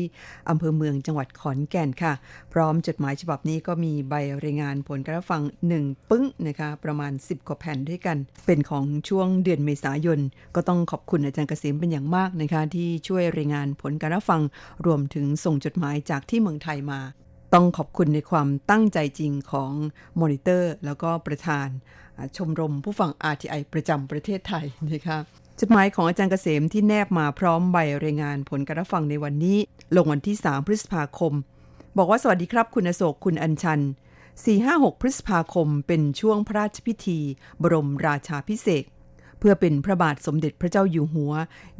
[0.48, 2.12] อำเภอเมืองจังหวัดขอนแก่นค่ะ
[2.52, 4.14] พร้อมจดหมายฉบับนี้ก็มีใบ
[4.44, 10.20] รายงานผลการฟังหนึ่งปึ้งนะคะประมาณ 10กว่าแผ่นด้วยกัน เป็นของช่วงเดือนเมษายน
[10.54, 14.40] ก็ต้องขอบคุณอาจารย์เกษมเป็นอย่างมากนะคะที่ช่วยรายงานผลการฟัง
[14.86, 17.00] รวมถึงส่งจดหมายจากที่เมืองไทยมา
[17.54, 19.72] ต้องขอบคุณในความตั้งใจจริงของ
[20.20, 21.68] มอนิเตอร์ แล้วก็ประธาน
[22.36, 25.18] ชมรมผู้ฟัง RTI ประจำประเทศไทยนะคะ
[25.60, 29.58] จดหมายของอาจารย์เกษมที่แนบมาพร้อมใบรายงานผลการรับฟังในวันนี้
[29.96, 31.32] ลงวันที่ 3 พฤษภาคม
[31.96, 33.80] บอกว่าสวัสดีครับคุณโศกคุณอัญชัน
[34.40, 37.18] 4-5-6 พฤษภาคม เป็นช่วงพระราชพิธี
[37.62, 38.84] บรมราชาพิเศษ
[39.38, 41.32] เพื่อเป็นพระบาทสมเด็จพระเจ้าอยู่หัว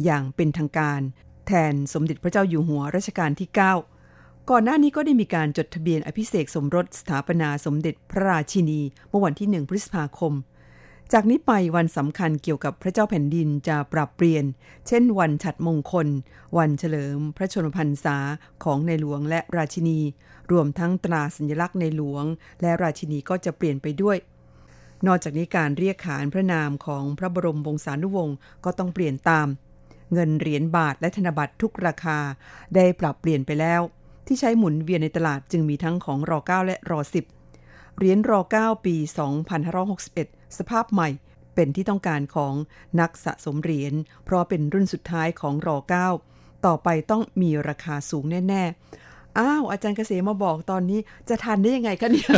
[0.04, 1.00] อย่างเป็นทางการ
[1.46, 3.91] แทนสมเด็จพระเจ้าอยู่หัวรัชกาลที่ 9
[4.50, 10.32] ก่อนหน้านี้ก็ได้มีการจดทะเบียนอภิเษกสมรสสถาปนาสมเด็จพระราชินี เมื่อวันที่หนึ่งพฤษภาคม
[11.12, 14.44] จากนี้ไปวันสำคัญเกี่ยวกับพระเจ้าแผ่นดินจะปรับเปลี่ยน
[14.87, 16.08] เช่น วันฉัดมงคล
[16.58, 18.16] วันเฉลิม พระชนมพรรษา
[18.64, 19.99] ของในหลวงและราชินี
[20.52, 22.25] รวมทั้งตราสัญลักษณ์ในหลวง
[22.62, 24.16] และราชินีก็จะเปลี่ยนไปด้วย
[25.06, 29.49] นอกจากนี้การเรียกขานพระนามของพระบรมวงศานุวงศ์ก็ต้องเปลี่ยนตาม
[30.12, 32.18] เงินเหรียญบาทและธนบัตรทุกราคา
[32.75, 33.82] ได้ปรับเปลี่ยนไปแล้ว
[34.26, 37.00] ที่ใช้หมุนเวียนในตลาดจึงมีทั้งของรอ9และรอ
[37.48, 38.96] 10เหรียญรอ9ปี
[39.76, 41.08] 2561 สภาพใหม่
[41.54, 42.54] เป็นที่ต้องการของ
[43.00, 45.76] นักสะสมเหรียญเพราะเป็นรุ่นสุดท้ายของรอ
[46.22, 48.62] 9ต่อไปต้องมีราคาสูงแน่
[49.02, 52.30] ๆ อ้าว อาจารย์เกษมมาบอกตอนนี้จะทันได้ยังไงคะเนี่ย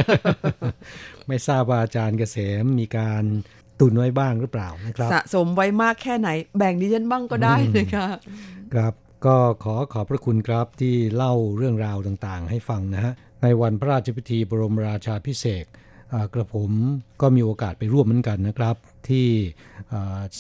[1.27, 3.25] ไม่ทราบว่าอาจารย์เกษมมีการ
[3.81, 8.07] ตุนไว้บ้างหรือเปล่านะครับ สะสมไว้มากแค่ไหน แบ่งดิฉันบ้างก็ได้นะคะ
[8.75, 8.93] ครับ
[9.27, 15.65] ก็ขอขอบพระคุณครับที่เล่าเรื่องราวต่างๆ ให้ฟังนะฮะในวันพระราชพิธีบรมราชาพิเศษ
[16.35, 16.71] กระผม
[17.21, 18.77] ก็มีโอกาสไปร่วมเหมือนกันนะครับ
[19.09, 19.27] ที่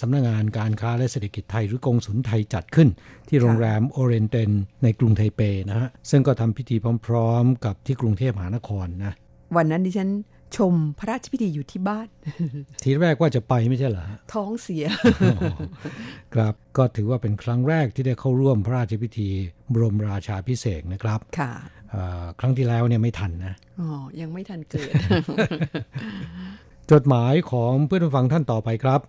[0.00, 2.88] สำนักงงานการค้าและเศรษฐกิจไทยหรือกองสุลไทยจัดขึ้น
[3.28, 4.50] ที่โรงแรมโอเรนเตน
[4.82, 9.12] ในกรุงไทเปนะฮะซึ่งก็ทำพิธีพร้อม ๆ กับที่กรุงเทพมหานครนะ
[9.56, 10.08] วันนั้นดิฉัน
[10.56, 12.08] ชมพระราชพิธีอยู่ที่บ้าน
[12.82, 14.86] ทีแรกว่าจะไปไม่ใช่เหรอท้องเสีย
[16.34, 19.28] ครับก็ถือว่าเป็นครั้งแรกที่ได้เข้าร่วมพระราชพิธี
[19.72, 21.52] บรมราชาพิเศษนะครับ ค่ะ
[22.40, 23.90] ครั้งที่แล้วเนี่ยไม่ทันนะอ๋อ
[24.20, 24.88] ยังไม่ทันเกิด
[26.92, 29.00] จดหมายของเพื่อนฟังท่านต่อไปครับ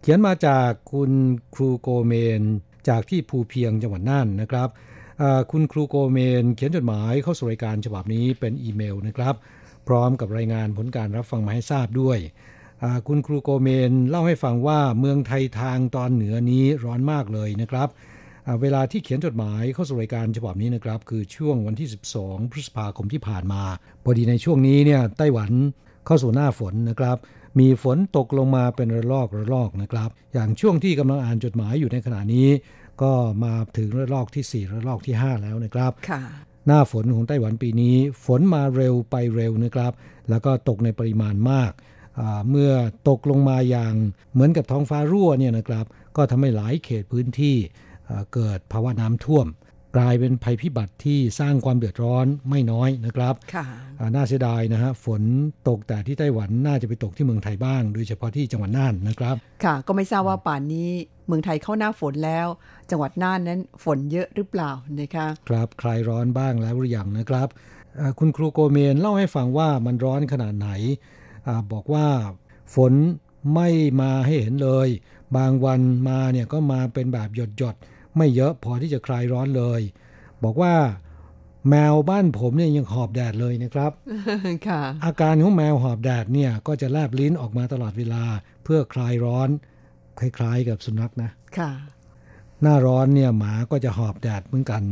[0.00, 1.10] เขียนมาจากคุณ
[1.54, 2.42] ครูโกเมน
[2.88, 4.68] จากที่ภูเพียงจังหวัดน่านนะครับ
[5.50, 9.34] คุณครูโกเมน เขียนจดหมายเข้าสู่รายการฉบับนี้เป็นอีเมลนะครับ
[9.88, 12.18] พร้อมกับรายงานผลการรับฟังมาให้ทราบด้วย
[13.06, 17.88] คุณครูโกเมนเล่าให้ฟังว่าเมืองไทยทางตอนเหนือนี้ร้อนมากเลยนะครับ
[18.60, 21.88] เวลาที่เขียนจดหมายเข้าสู่รายการฉบับนี้นะครับ คือช่วงวันที่
[22.20, 23.62] 12 พฤษภาคมที่ผ่านมา
[24.04, 25.50] พอดีในช่วงนี้เนี่ยไต้หวัน
[26.06, 27.16] เข้าสู่หน้าฝนนะครับ
[27.60, 32.48] มีฝนตกลงมาเป็นระลอกระลอกนะครับ อย่างช่วงที่กำลังอ่านจดหมายอยู่ในขณะนี้
[33.02, 33.12] ก็
[33.44, 35.92] มาถึงระลอกที่ 4 ระลอกที่ 5 แล้วนะครับ
[36.66, 39.92] หน้าฝนของไต้หวันปีนี้ ฝนมาเร็วไปเร็วนะครับ
[40.30, 41.72] แล้วก็ตกในปริมาณมาก
[42.50, 42.72] เมื่อ
[43.08, 43.94] ตกลงมาอย่าง
[44.32, 45.84] เหมือนกับท้องฟ้ารั่วเนี่ยนะครับ
[46.16, 47.56] ก็ทำให้หลายเขตพื้นที่
[48.34, 49.46] เกิดภาวะน้ำท่วม
[49.96, 53.34] กลายเป็นภัยพิบัติที่สร้างความเดือดร้อนไม่น้อยนะครับ
[54.14, 55.22] น่าเสียดายนะฮะฝน
[55.68, 60.90] ตกแต่ที่ไต้หวันน่าจะไปตกที่เมืองไทยบ้าง โดยเฉพาะที่จังหวัดน่านนะครับ ค่ะ ก็ไม่ทราบว่าป่านนี้
[61.26, 62.46] เมืองไทยเข้าหน้าฝนแล้ว
[62.90, 67.48] จังหวัดน่านนั้นฝนเยอะหรือเปล่านะคะครับคลายร้อนบ้างแล้วหรือยังนะครับ
[68.18, 70.70] คุณครูโกเมนเล่าให้ฟังว่ามันร้อนขนาดไหน
[71.46, 72.06] อบอกว่า
[72.74, 72.92] ฝน
[73.54, 73.68] ไม่
[74.00, 74.88] มาให้เห็นเลย
[75.36, 77.76] บางวันมาเนี่ยก็มาเป็นแบบหยดหยด
[78.16, 79.80] ไม่เยอะพอที่จะคลายร้อนเลย
[80.44, 80.74] บอกว่า
[81.70, 83.92] แมวบ้านผมเนี่ยยังหอบแดดเลยนะครับ
[85.04, 88.24] อาการของแมวหอบแดดเนี่ยก็จะแลบลิ้นออกมาตลอดเวลา
[88.64, 89.48] เพื่อคลายร้อน
[90.18, 91.70] คล้ายๆกับสุนัขนะ ค่ะ
[92.62, 94.82] หน้าร้อนเนี่ยหมาก็จะหอบแดดเหมือนกัน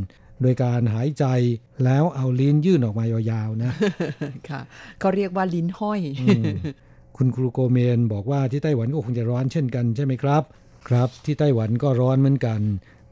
[0.43, 1.25] โดยการหายใจ
[1.85, 3.73] แล้วเอาลิ้นยื่นออกมายาวๆนะ
[4.49, 4.61] ค่ะ
[5.01, 6.01] เขาเรียกว่าลิ้นห้อย
[7.17, 10.43] คุณครูโกเมนบอกว่าที่ไต้หวันก็คงจะร้อนเช่นกันใช่ไหมครับ
[10.89, 12.61] ครับ ที่ไต้หวันก็ร้อนเหมือนกัน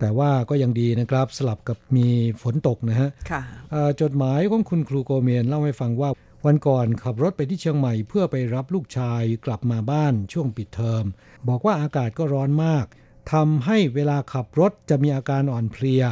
[0.00, 2.08] แต่ว่าก็ยังดีนะครับสลับกับมี
[2.42, 3.42] ฝนตกนะฮะค่ะ
[3.74, 6.10] อ่าจดหมายของคุณครูโกเมนเล่าให้ฟังว่า
[6.46, 11.04] วันก่อนขับรถไปที่เชียงใหม่เพื่อไปรับลูกชายกลับมาบ้านช่วงปิดเทอม
[11.48, 12.86] บอกว่าอากาศก็ร้อนมาก
[13.32, 16.02] ทำให้เวลาขับรถจะมีอาการอ่อนเพลีย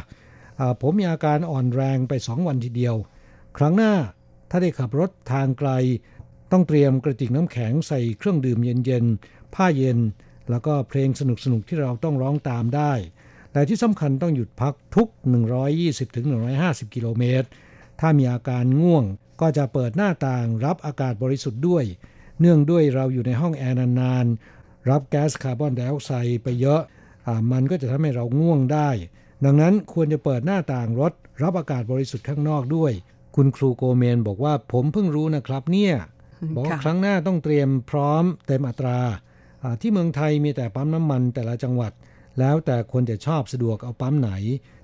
[0.60, 2.94] อ่าผมมีอาการอ่อนแรงไปสองวันทีเดียว
[3.58, 3.94] ครั้งหน้า
[4.50, 5.70] ถ้าได้ขับรถทางไกล
[6.52, 9.98] ต้องเตรียมกระติกน้ำแข็งใส่เครื่องดื่มเย็นๆผ้าเย็น
[10.50, 11.22] แล้วก็เพลงส
[11.52, 12.92] นุกๆที่เราต้องร้องตามได้
[13.58, 15.08] แต่ที่สำคัญต้องหยุดพักทุก
[16.00, 17.48] 120-150 กิโลเมตร
[18.00, 19.04] ถ้ามีอาการง่วง
[19.40, 21.84] ก็จะเปิดหน้าต่างรับอากาศบริสุทธิ์ด้วย
[22.40, 26.80] เนื่องด้วยเราอยู่ในห้องแอร์นานๆ รับแก๊สคาร์บอนไดออกไซด์ไปเยอะ
[27.26, 28.88] อามันก็จะทำให้เราง่วงได้
[29.44, 32.92] ดังนั้นควรจะเปิดหน้าต่างรถ รับอากาศบริสุทธิ์ข้างนอกด้วย
[33.36, 35.94] คุณครูโกเมนบอกว่าผมเพิ่งรู้นะครับเนี่ย
[36.54, 38.98] บอกว่าค่ะครั้งหน้าต้องเตรียมพร้อมเต็มอัตรา
[39.62, 41.92] อ่าที่เมืองไทยมีแต่ปั๊มน้ำมันแต่ละจังหวัด
[42.38, 44.30] แล้วแต่คนจะชอบสะดวกเอาปั๊มไหน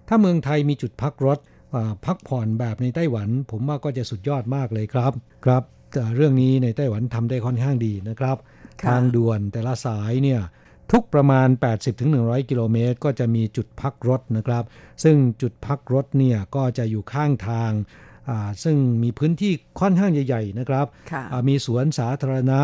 [0.08, 1.38] ถ้าเมืองไทยมีจุดพักรถ
[1.74, 5.12] อ่าพักผ่อนแบบในไต้หวัน ผมว่าก็จะสุดยอดมากเลยครับ
[5.44, 5.62] ครับ
[5.92, 8.36] แต่เรื่องนี้ในไต้หวันทำได้ค่อนข้างดีนะครับ
[8.82, 10.40] ค่ะทางด่วนแต่ละสายเนี่ย
[10.92, 11.48] ทุกประมาณ
[11.98, 14.64] 80-100 กิโลเมตร ก็จะมีจุดพักรถนะครับ
[15.04, 17.72] ซึ่งจุดพักรถเนี่ยก็จะอยู่ข้างทาง
[18.28, 22.60] อ่าซึ่งมีพื้นที่ค่อนข้างใหญ่ ๆ นะครับค่ะอ่ามีสวนสาธารณะ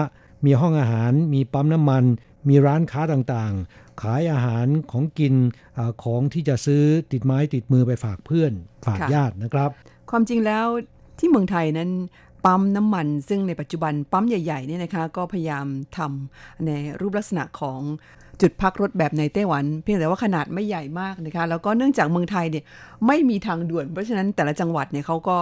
[0.47, 2.05] มีห้องอาหาร มีปั๊มน้ำมัน
[2.49, 5.35] มีร้านค้าต่างๆ ขายอาหารของกิน
[5.79, 6.83] อาของที่จะซื้อ
[7.13, 8.53] ติดไม้ติดมือไปฝากเพื่อน
[8.87, 9.71] ฝากค่ะญาตินะครับ
[10.11, 10.67] ความจริงแล้ว
[11.19, 11.91] ที่เมืองไทยนั้น
[12.45, 17.81] ปั๊มน้ำมัน ซึ่งในปัจจุบันปั๊มใหญ่ๆเนี่ยนะคะ ก็พยายามทำในรูปลักษณะของ
[18.41, 22.65] จุดพักรถแบบในไต้หวัน เพียงแต่ว่าขนาดไม่ใหญ่มากนะคะ แล้วก็เนื่องจากเมืองไทยเนี่ย
[23.07, 25.39] ไม่มีทางด่วน เพราะฉะนั้นแต่ละจังหวัดเนี่ยเขาก็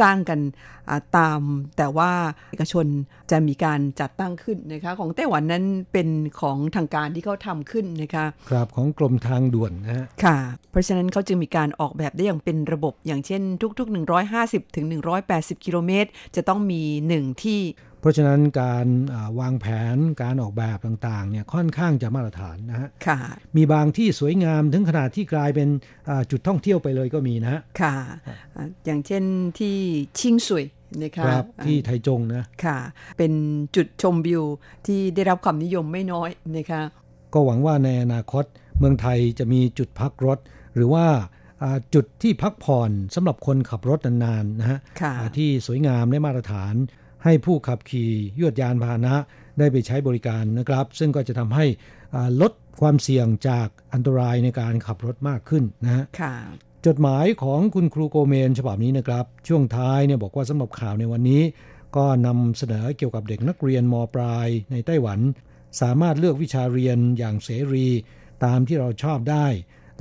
[0.00, 0.40] สร้างกัน
[0.88, 1.40] อ่าตาม
[1.76, 2.10] แต่ว่า
[2.50, 2.86] เอกชน
[3.30, 6.08] จะมีการจัดตั้งขึ้นนะคะของไต้หวันนั้นเป็น
[6.40, 10.38] ของทางการที่เขาทำขึ้นนะคะครับของกรมทางด่วนนะฮะค่ะ
[10.70, 13.42] เพราะฉะนั้นเขาจึงมีการออกแบบได้อย่างเป็นระบบอย่างเช่น
[13.78, 13.94] ทุก ๆ
[14.32, 14.86] 150ถึง
[15.26, 17.60] 180 กิโลเมตร จะต้องมีหนึ่งที่
[18.00, 23.18] เพราะฉะนั้นการอ่าวางแผนการออกแบบต่างๆเนี่ยค่อนข้างจะมาตรฐานนะฮะค่ะ
[23.56, 25.68] มีบางที่สวยงามถึงขนาดที่กลายเป็น
[26.08, 27.96] อ่าจุดท่องเที่ยวไปเลยก็มีนะฮะค่ะ
[28.56, 29.24] อ่าอย่างเช่น
[29.58, 29.77] ที่
[30.18, 30.64] ชิงสุย
[31.02, 32.78] นะคะครับอ่าที่ไทจงนะค่ะ
[33.18, 33.32] เป็น
[33.76, 34.42] จุดชมวิว
[34.86, 36.82] ที่ได้รับความนิยมไม่น้อยนะคะ
[37.32, 38.44] ก็หวังว่าในอนาคต
[38.78, 40.38] เมืองไทยจะมีจุดพักรถ
[40.74, 41.06] หรือว่า
[41.62, 46.74] อ่าจุดที่พักผ่อนสำหรับคนขับรถนานๆนะฮะค่ะอ่าที่สวยงามได้มาตรฐาน
[47.24, 49.14] ให้ผู้ขับขี่ยวดยานพาหนะ
[49.58, 51.64] ได้ไปใช้บริการนะครับ ซึ่งก็จะทำให้
[52.14, 56.34] อ่าลดความเสี่ยงจากอันตรายในการขับรถมากขึ้นนะฮะค่ะ
[56.86, 61.42] จดหมายของคุณครูโกเมนฉบับนี้นะครับ ช่วงท้ายเนี่ยบอกว่าสำหรับข่าวในวันนี้
[61.96, 65.20] ก็นำเสนอเกี่ยวกับเด็กนักเรียนมปลายในไต้หวัน
[65.80, 67.88] สามารถเลือกวิชาเรียนอย่างเสรี
[68.44, 69.46] ตามที่เราชอบได้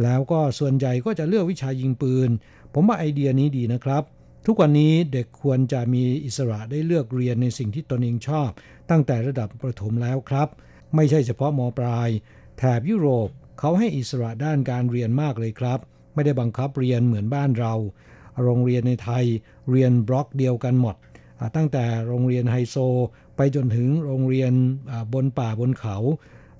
[0.04, 2.30] แล้วก็ส่วนใหญ่ก็จะเลือกวิชายิงปืน
[2.74, 4.04] ผมว่าไอเดียนี้ดีนะครับ
[4.46, 8.50] ทุกวันนี้เด็กควรจะมีอิสระได้เลือกเรียนในสิ่งที่ตนเองชอบ
[8.90, 10.48] ตั้งแต่ระดับประถมแล้วครับ
[10.96, 12.10] ไม่ใช่เฉพาะมปลาย
[12.58, 15.80] แถบยุโรปเขาให้อิสระด้านการเรียนมากเลยครับ
[16.17, 17.73] ไม่ได้บังคับเรียนเหมือนบ้านเรา
[18.43, 19.25] โรงเรียนในไทย
[19.71, 20.95] เรียนบล็อกเดียวกันหมด
[21.56, 22.75] ตั้งแต่โรงเรียนไฮโซ
[23.38, 24.53] ไปจนถึงโรงเรียน
[25.13, 25.95] บนป่าบนเขา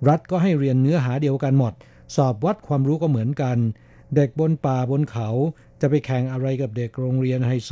[0.10, 1.74] รัฐก็ให้เรียนเนื้อหาเดียวกันหมด
[2.16, 3.58] สอบวัดความรู้ก็เหมือนกัน
[4.16, 5.30] เด็กบนป่าบนเขา
[5.82, 7.72] จะไปแข่งอะไรกับเด็กโรงเรียนไฮโซ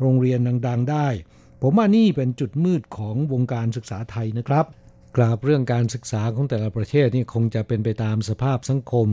[0.00, 1.06] โรงเรียนดังๆได้
[1.62, 4.64] ผมว่านี่เป็นจุดมืดของวงการศึกษาไทยนะครับ
[5.16, 9.08] กราบเรื่องการศึกษาของแต่ละประเทศนี่คงจะเป็นไปตามสภาพสังคม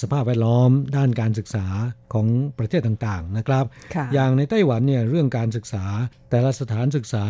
[0.00, 1.66] สภาพแวดล้อมด้านการศึกษา
[2.12, 2.26] ของ
[2.58, 3.64] ประเทศต่างๆนะครับ
[3.94, 5.84] ค่ะอย่างในไต้หวันเนี่ยเรื่องการศึกษา
[6.30, 7.26] แต่ละสถานศึกษา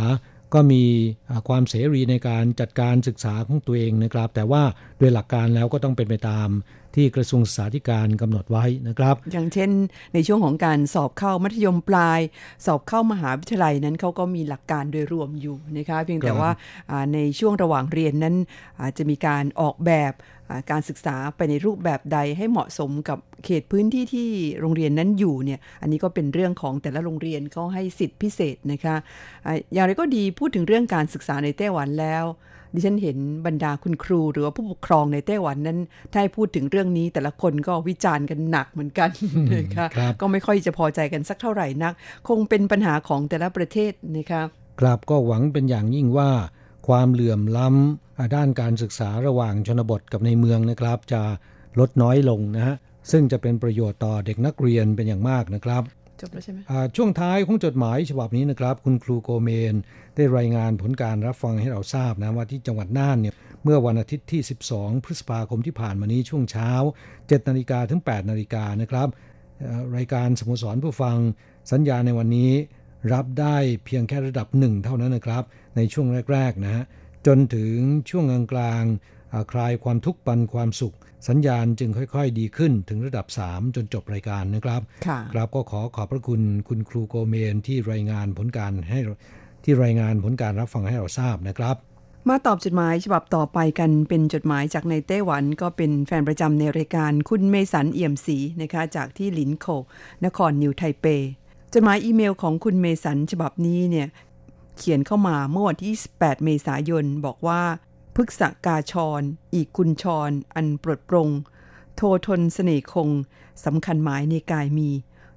[0.54, 0.84] ก็มี
[1.30, 4.62] อ่าความเสรีในการจัดการศึกษาของตัวเองนะครับ แต่ว่า
[4.98, 6.48] โดยหลักการแล้วก็ต้องเป็นไปตาม
[6.98, 9.70] ที่กระทรวงศึกษาธิการกำหนดไว้นะครับ อย่างเช่น
[10.14, 12.20] ในช่วงของการสอบเข้ามัธยมปลาย
[12.66, 16.52] สอบเข้ามหาวิทยาลัยนั้นเขาก็มีหลักการโดยรวมอยู่นะคะเพียงแต่ครับว่า
[16.90, 18.34] อ่าในช่วงระหว่างเรียนนั้น
[18.80, 20.12] อาจจะมีการออกแบบ
[20.50, 24.28] อ่าการศึกษาไปในรูปแบบใดให้เหมาะสมกับเขตพื้นที่ที่
[24.60, 28.96] โรงเรียนนั้นอยู่เนี่ย อันนี้ก็เป็นเรื่องของแต่ละโรงเรียนเขาให้สิทธิพิเศษนะคะ
[29.46, 32.24] อ่าอย่างไรก็ดีพูดถึงเรื่องการศึกษาในไต้หวันแล้ว
[32.74, 35.78] ดิฉันเห็นบรรดาคุณครูหรือว่าผู้ปกครองในไต้หวันนั้น
[36.12, 39.10] ถ้าให้พูดถึงเรื่องนี้ แต่ละคนก็วิจารณ์กันหนักเหมือนกัน
[39.54, 41.92] นะคะครับก็ไม่ค่อยจะพอใจกันสักเท่าไหร่นัก
[42.28, 44.42] คงเป็นปัญหาของแต่ละประเทศนะคะ
[44.80, 46.30] ครับก็หวังเป็นอย่างยิ่งว่า
[46.88, 51.22] ความเหลื่อมล้ำด้านการศึกษาระหว่างชนบทกับในเมืองนะครับ จะ
[51.78, 52.76] ลดน้อยลงนะฮะ
[53.10, 55.82] ซึ่งจะเป็นประโยชน์ต่อเด็กนักเรียนเป็นอย่างมากนะครับ
[56.20, 56.58] จบแล้วใช่ไหม
[56.96, 59.74] ช่วงท้ายของจดหมายฉบับนี้นะครับ คุณครูโกเมน
[60.14, 64.40] ได้รายงานผลการรับฟังให้เราทราบนะว่าที่จังหวัดน่านเนี่ยเมื่อวันอาทิตย์ที่
[64.72, 66.70] 12 พฤษภาคมที่ผ่านมานี้ช่วงเช้า
[67.12, 69.08] 7 นาฬิกาถึง 8 นาฬิกานะครับ
[69.96, 71.16] รายการสโมสรผู้ฟัง
[71.72, 72.52] สัญญาในวันนี้
[73.12, 75.44] รับได้เพียงแค่ระดับหนึ่งเท่านั้นนะครับ
[75.76, 76.84] ในช่วงแรกๆนะฮะ
[77.26, 77.74] จนถึง
[78.10, 80.96] ช่วงกลางๆคลายความทุกข์ปันความสุข
[81.28, 84.80] สัญญาณจึงค่อยๆ ดีขึ้นถึงระดับ 3 จนจบรายการนะครับ
[85.34, 89.00] ครับก็ขอขอบพระคุณคุณครูโกเมนที่รายงานผลการให้
[89.64, 91.76] ที่รายงานผลการรับฟังให้เราทราบนะครับ
[92.28, 99.66] มาตอบจดหมายฉบับต่อไปกันเป็นจดหมายจากในไต้หวันก็เป็นแฟนประจำในรายการคุณเมสันเอี่ยมศรีนะคะจากที่หลินโข่ว
[100.24, 101.06] นครนิวไทเป
[101.74, 104.08] จดหมายอีเมลของคุณเมสันฉบับนี้เนี่ย
[104.78, 107.60] เขียนเข้ามาเมื่อวันที่ 28 เมษายน บอกว่า
[108.20, 109.22] พฤษภกาสร
[109.54, 111.28] อีกกุญชรอันปลดปลง
[111.96, 113.08] โททนต์เสน่งคง
[113.64, 114.90] สำคัญหมายในกายมี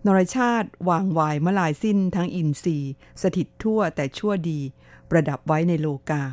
[0.05, 4.59] นรชาติวางวายมลายสิ้นทั้งอินทรีย์สถิตทั่วแต่ชั่วดี
[5.09, 6.23] ประดับไว้ในโลกา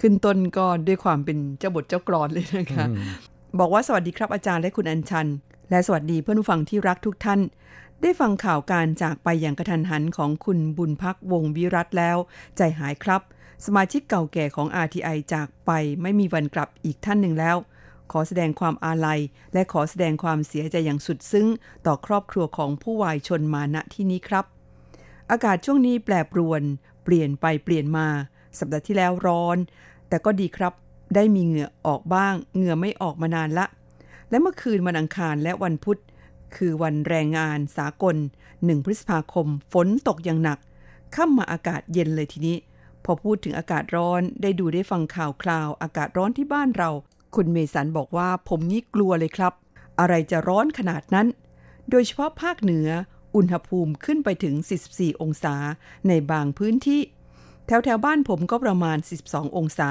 [0.00, 2.86] ขึ้นต้นก็ด้วยความเป็นเจ้าบทเจ้ากรอนเลยนะคะ
[3.58, 5.28] บอกว่าสวัสดีครับอาจารย์และคุณอัญชัน
[5.70, 7.40] และสวัสดีเพื่อนผู้ฟังที่รักทุกท่าน
[8.02, 12.16] ได้ฟังข่าวการจากไปอย่างกระทันหันของคุณบุญพักวงวิรัตแล้ว
[12.56, 13.22] ใจหายครับ
[13.64, 15.70] สมาชิกเก่าแก่ของ RTI จากไป
[16.02, 17.56] ไม่มีวันกลับอีกท่านหนึ่งแล้ว
[18.12, 19.20] ขอแสดงความอาลัย
[19.52, 21.46] และขอแสดงความเสียใจอย่างสุดซึ้ง
[21.86, 24.44] ต่อครอบครัวของผู้วายชนมาณที่นี้ครับ
[25.30, 26.62] อากาศช่วงนี้แปรปรวน
[27.04, 28.06] เปลี่ยนไปเปลี่ยนมา
[28.58, 29.56] สัปดาห์ที่แล้วร้อน
[30.08, 30.72] แต่ก็ดีครับ
[31.14, 33.66] ได้มีเหงื่อออกบ้าง เหงื่อไม่ออกมานานละ
[34.30, 35.98] และเมื่อคืนวันอังคารและวันพุธ
[36.56, 38.16] คือวันแรงงานสากล
[38.50, 40.58] 1 พฤษภาคม ฝนตกอย่างหนัก
[41.14, 42.56] ค่ำมาอากาศเย็นเลยทีนี้
[43.06, 46.90] พอพูดถึงอากาศร้อนได้ดูได้ฟังข่าวคราว อากาศร้อนที่บ้านเรา
[47.34, 49.52] คุณเมสันบอกว่าผมนี่กลัวเลยครับ
[50.00, 51.26] อะไรจะร้อนขนาดนั้น
[51.90, 52.88] โดยเฉพาะภาคเหนือ
[53.36, 54.54] อุณหภูมิขึ้นไปถึง
[54.88, 55.54] 44 องศา
[56.08, 57.00] ในบางพื้นที่
[57.66, 59.90] แถวแถวบ้านผมก็ประมาณ 12 องศา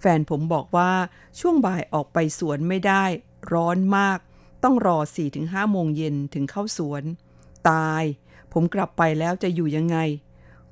[0.00, 0.92] แฟนผมบอกว่า
[1.40, 3.04] ช่วงบ่ายออกไปสวนไม่ได้
[3.52, 4.18] ร้อนมาก
[4.64, 4.98] ต้องรอ
[5.34, 7.02] 4-5 โมงเย็นถึงเข้าสวน
[7.70, 8.02] ตาย
[8.52, 9.96] ผมกลับไปแล้วจะอยู่ยังไง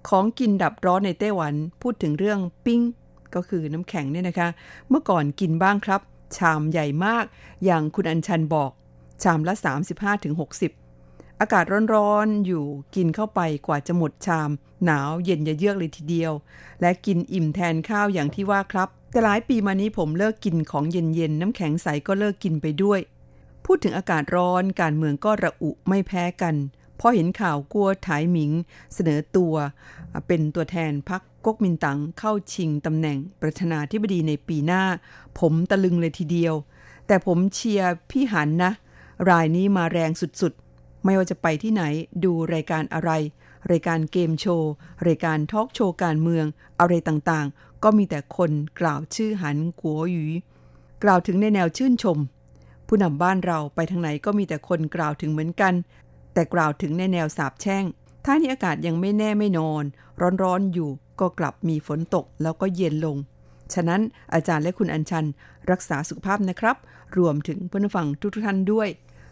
[0.08, 2.82] ของกินดับร้อนในไต้หวัน พูดถึงเรื่องปิ้ง
[3.34, 4.48] ก็คือน้ำแข็งเนี่ยนะคะ
[4.88, 6.00] เมื่อก่อนกินบ้างครับ
[6.36, 7.24] ชามใหญ่มาก
[7.64, 8.70] อย่างคุณอัญชันบอก
[9.22, 9.54] ชามละ
[10.68, 14.50] 35-60 อากาศร้อนๆอยู่กินเข้าไปกว่าจะหมดชาม
[14.84, 16.32] หนาวเย็นเยือกเลยทีเดียว
[16.80, 23.00] และกินอิ่มแทนข้าวอย่างที่ว่าครับ แต่หลายปีมานี้ผมเลิกกินของเย็นๆน้ำแข็งใสก็เลิกกินไปด้วย
[23.64, 26.54] พูดถึงอากาศร้อนการเมืองก็ระอุไม่แพ้กัน
[27.00, 28.52] พอเห็นข่าวกัวถายหมิง
[28.94, 29.54] เสนอตัว
[30.26, 34.82] เป็นตัวแทนพรรคก๊กมินตั๋งเข้าชิงตำแหน่งประธานาธิบดีในปีหน้า
[35.38, 36.54] ผมตะลึงเลยทีเดียว
[37.06, 38.72] แต่ผมเชียร์พี่หันนะ
[39.30, 41.82] รายนี้มาแรงสุดๆ ไม่ว่าจะไปที่ไหน
[42.24, 43.10] ดูรายการอะไร
[43.70, 44.70] รายการเกมโชว์
[45.06, 46.46] รายการทอล์กโชว์การเมือง
[46.80, 50.24] อะไรต่างๆ ก็มีแต่คนกล่าวชื่อหันกัวหยู
[51.04, 52.18] กล่าวถึงในแนวชื่นชม
[52.86, 55.74] ผู้นำบ้านเราไปทางไหนก็มีแต่คนกล่าวถึงเหมือนกัน
[56.38, 57.84] แต่กล่าวถึงในแนวสาบแช่ง
[58.24, 59.84] ถ้านี้อากาศยังไม่แน่ไม่นอน
[60.42, 63.16] ร้อนๆอยู่ก็กลับมีฝนตกแล้วก็เย็นลง
[63.74, 64.00] ฉะนั้น
[64.34, 65.26] อาจารย์และคุณอัญชัน
[65.70, 66.76] รักษาสุขภาพนะครับ
[67.18, 68.88] รวมถึงเพื่อนฟังทุกท่านด้วย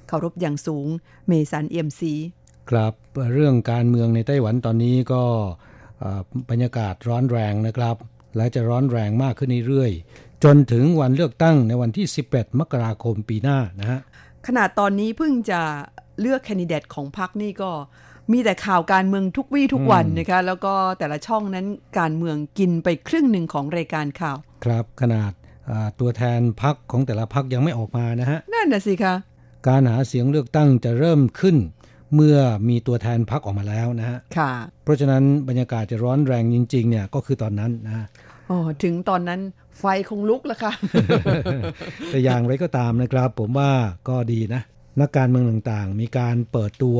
[0.08, 0.86] เคารพอย่างสูง
[1.26, 2.14] เมสันเอ็มซี
[2.70, 2.94] ครับ
[3.32, 5.22] เรื่องการเมืองในไต้หวันตอนนี้ก็
[6.50, 7.96] บรรยากาศร้อนแรงนะครับ
[8.36, 9.92] และจะร้อนแรงมากขึ้นเรื่อย
[10.44, 14.00] จนถึงวันเลือกตั้งในวันที่11มกราคมปีหน้านะฮะ
[14.46, 15.62] ขนาดตอนนี้เพิ่งจะ
[16.20, 17.70] เลือกแคนดิเดตของพรรคนี่ก็
[18.32, 21.66] มีแต่ข่าวการเมืองทุกวี่ทุกวันนะคะแล้วก็แต่ละช่องนั้น
[21.98, 25.32] การเมืองกินไปครึ่งหนึ่งของรายการข่าว ครับขนาด
[26.00, 29.14] ตัวแทนพรรคของแต่ละพรรคยังไม่ออกมานะฮะนั่นน่ะสิคะ
[29.68, 31.56] การหาเสียงเลือกตั้งจะเริ่มขึ้น
[32.14, 34.52] เมื่อมีตัวแทนพรรคออกมาแล้วนะฮะค่ะ
[34.84, 38.06] เพราะฉะนั้นบรรยากาศจะร้อนแรงจริง ๆ เนี่ยก็คือตอนนั้นนะ
[38.50, 39.40] อ๋อถึงตอนนั้น
[39.78, 40.72] ไฟคงลุกแล้วค่ะ
[42.08, 43.70] แต่อย่างไรก็ตามนะครับ ผมว่า
[44.08, 44.62] ก็ดีนะ
[45.00, 46.98] นักการเมืองต่างๆ มีการเปิดตัว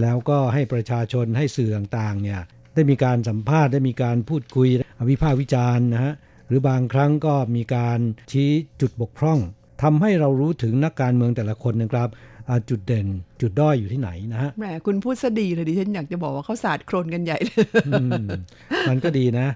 [0.00, 2.40] แล้วก็ให้ประชาชนให้สื่อต่างๆเนี่ย
[2.74, 4.68] ได้มีการสัมภาษณ์ได้มีการพูดคุย
[5.10, 6.14] วิพากษ์วิจารณ์นะฮะ
[6.48, 7.98] หรือบางครั้งก็มีการ
[8.32, 8.50] ชี้
[8.80, 9.38] จุดบกพร่อง
[9.82, 12.08] ทำให้เรารู้ถึงนักการเมืองแต่ละคนนะครับ
[12.70, 13.06] จุดเด่น
[13.40, 17.56] จุดด้อยอยู่ที่ไหนนะฮะแหมคุณพูดซะดีเลยดิฉันอยากจะบอกว่าเขาศาสตร์โครนกันใหญ่เลย
[18.88, 19.46] มันก็ดีนะ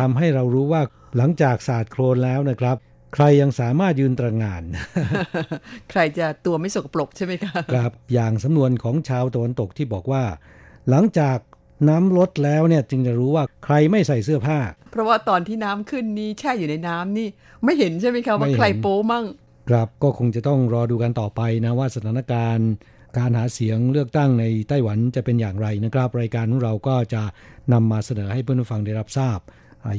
[0.00, 0.82] ทำให้เรารู้ว่า
[1.16, 2.76] หลังจากศาสตร์โครนแล้วนะครับ
[3.16, 4.62] ใครยังสามารถยืนตระงาน
[5.90, 10.24] ใครจะตัวไม่สกปรกใช่ไหมคะครับอย่างสำนวนของชาวตะวันตกที่บอกว่า
[10.90, 11.38] หลังจาก
[11.88, 14.58] น้ำลดแล้วเนี่ยจึงจะรู้ว่าใครไม่ใส่เสื้อผ้า
[14.92, 17.28] เพราะว่าตอนที่น้ำขึ้นนี่แช่อยู่ในน้ำนี่
[17.64, 19.24] ไม่เห็นใช่ไหมคะว่าใครโป๊มั่ง
[19.70, 22.70] ครับก็คงจะต้องรอดูกันต่อไปนะว่าสถานการณ์
[23.18, 27.22] การหาเสียงเลือกตั้งในไต้หวันจะเป็นอย่างไรนะครับ รายการของเราก็จะ
[27.72, 29.38] นำมาเสนอให้เพื่อนผู้ฟังได้รับทราบ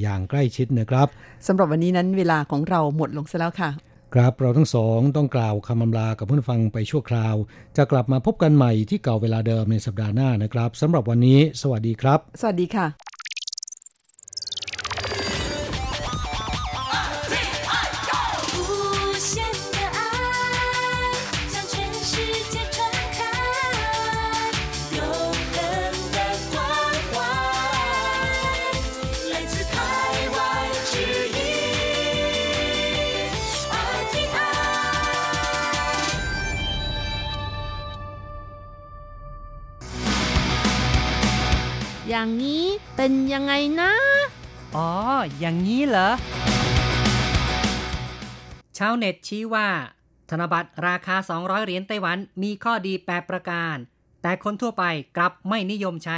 [0.01, 1.07] อย่างใกล้ชิดนะครับ
[1.47, 3.69] สำหรับวันนี้นั้นเวลาของเราหมดลงซะแล้วค่ะ
[4.15, 7.35] ครับเราทั้งสองต้องกล่าวคำอำลากับเพื่อนฟังไปชั่วคราว
[7.77, 13.06] จะกลับมาพบกันใหม่ที่เก่าเวลาเดิมในสัปดาห์หน้านะครับสำหรับวันนี้ สวัสดีครับ สวัสดีค่ะ
[42.19, 43.93] อย่างนี้เป็นยังไงนะ
[44.75, 44.89] อ๋อ
[45.39, 46.09] อย่างนี้เหรอ
[48.77, 49.67] ชาวเน็ตชี้ว่า
[50.29, 53.75] ธนบัตรราคา 200 เหรียญไต้หวันมีข้อดีแปประการ
[54.21, 54.83] แต่คนทั่วไป
[55.17, 56.17] กลับไม่นิยมใช้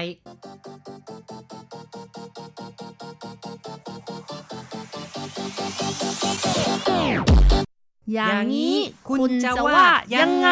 [8.14, 8.78] อย่างนี้
[9.10, 9.84] คุณจะว่า
[10.16, 10.50] ยังไง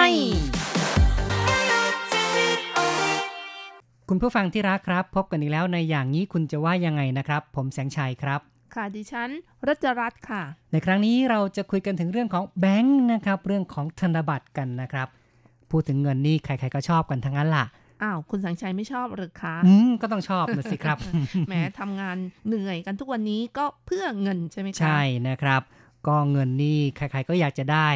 [4.12, 8.40] คุณผู้ฟังที่รักครับ พบกันอีกแล้วในอย่างนี้คุณจะว่ายังไงนะครับ ผมแสงชัยครับ
[8.76, 9.30] ค่ะดิฉัน
[9.68, 15.08] รัชรัตน์ค่ะ ในครั้งนี้เราจะคุยกันถึงเรื่องของแบงค์นะครับ เรื่องของธนบัตรกันนะครับ
[15.72, 17.66] พูดถึงเงินนี่ใครๆก็ชอบกันทั้งนั้นล่ะ
[18.04, 20.98] อ้าวคุณสังชัยไม่ชอบหรือคะอืมก็ต้องชอบนะสิครับ
[21.48, 22.18] แหมทำงาน
[22.48, 25.62] เหนื่อยกันทุกวันนี้ก็เพื่อเงินใช่ไหมคะใช่นะครับ
[26.08, 27.88] ก็เงินนี่ใครๆก็อยากจะได้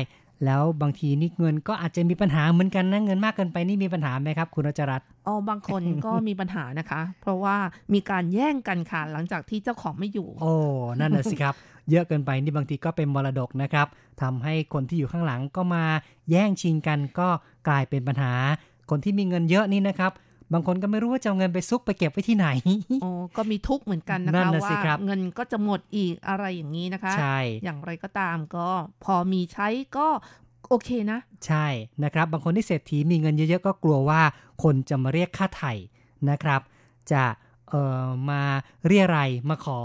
[0.46, 7.56] แล้วบางทีนี่เงินก็อาจจะมีปัญหาเหมือนกันนะเงินมากเกินไปนี่มีปัญหาไหมครับ คุณรัชรัตน์อ๋อบางคนก็มีปัญหานะคะ เพราะว่า
[7.94, 10.54] มีการแย่งกันค่ะหลังจากที่เจ้าของไม่อยู่ โอ้
[11.00, 11.56] นั่นน่ะสิครับ
[11.92, 13.88] เยอะเกินไปนี่บางทีก็เป็นมรดกนะครับ
[14.22, 15.84] ทำให้คนที่อยู่ข้างหลังก็มา
[16.32, 17.28] แย่งชิงกันก็
[17.68, 18.34] กลายเป็นปัญหา
[18.90, 20.12] คนที่มีเงินเยอะนี่นะครับ
[20.54, 22.48] บางคนก็ไม่รู้ว่าจะเอาเงินไปซุกไปเก็บไว้ที่ไหน
[23.02, 28.70] โอ้ก็มีทุกเหมือนกันนะคะ ว่าเงินก็จะหมดอีกอะไรอย่างนี้นะคะใช่อย่างไรก็ตามก็
[29.04, 30.08] พอมีใช้ก็
[30.70, 31.68] โอเคนะ ใช่
[32.04, 34.22] นะครับ บางคนที่เศรษฐีมีเงินเยอะๆก็กลัวว่า
[34.64, 35.74] คนจะมาเรียกค่าไถ่
[36.30, 36.62] นะครับ
[37.12, 37.24] จะ
[37.72, 38.42] เอ่อมา
[38.88, 39.82] เรียอะไรมาขอ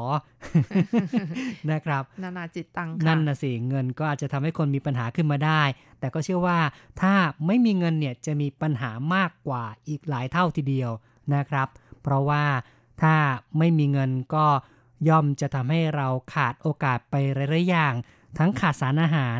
[1.72, 5.62] นะครับ นานาจิตตังนั่นนะสิเงินก็อาจจะทำให้คนมีปัญหาขึ้นมาได้
[6.00, 6.58] แต่ก็เชื่อว่า
[7.00, 7.14] ถ้า
[7.46, 10.90] ไม่มีเงินเนี่ยจะมีปัญหามากกว่าอีกหลายเท่าทีเดียว
[11.34, 11.68] นะครับ
[12.02, 12.44] เพราะว่า
[13.02, 13.14] ถ้า
[13.58, 14.46] ไม่มีเงินก็
[15.08, 17.94] ย่อมจะทำให้เราขาดโอกาสไปหลายๆอย่าง
[18.38, 19.38] ทั้งขาดสารอาหาร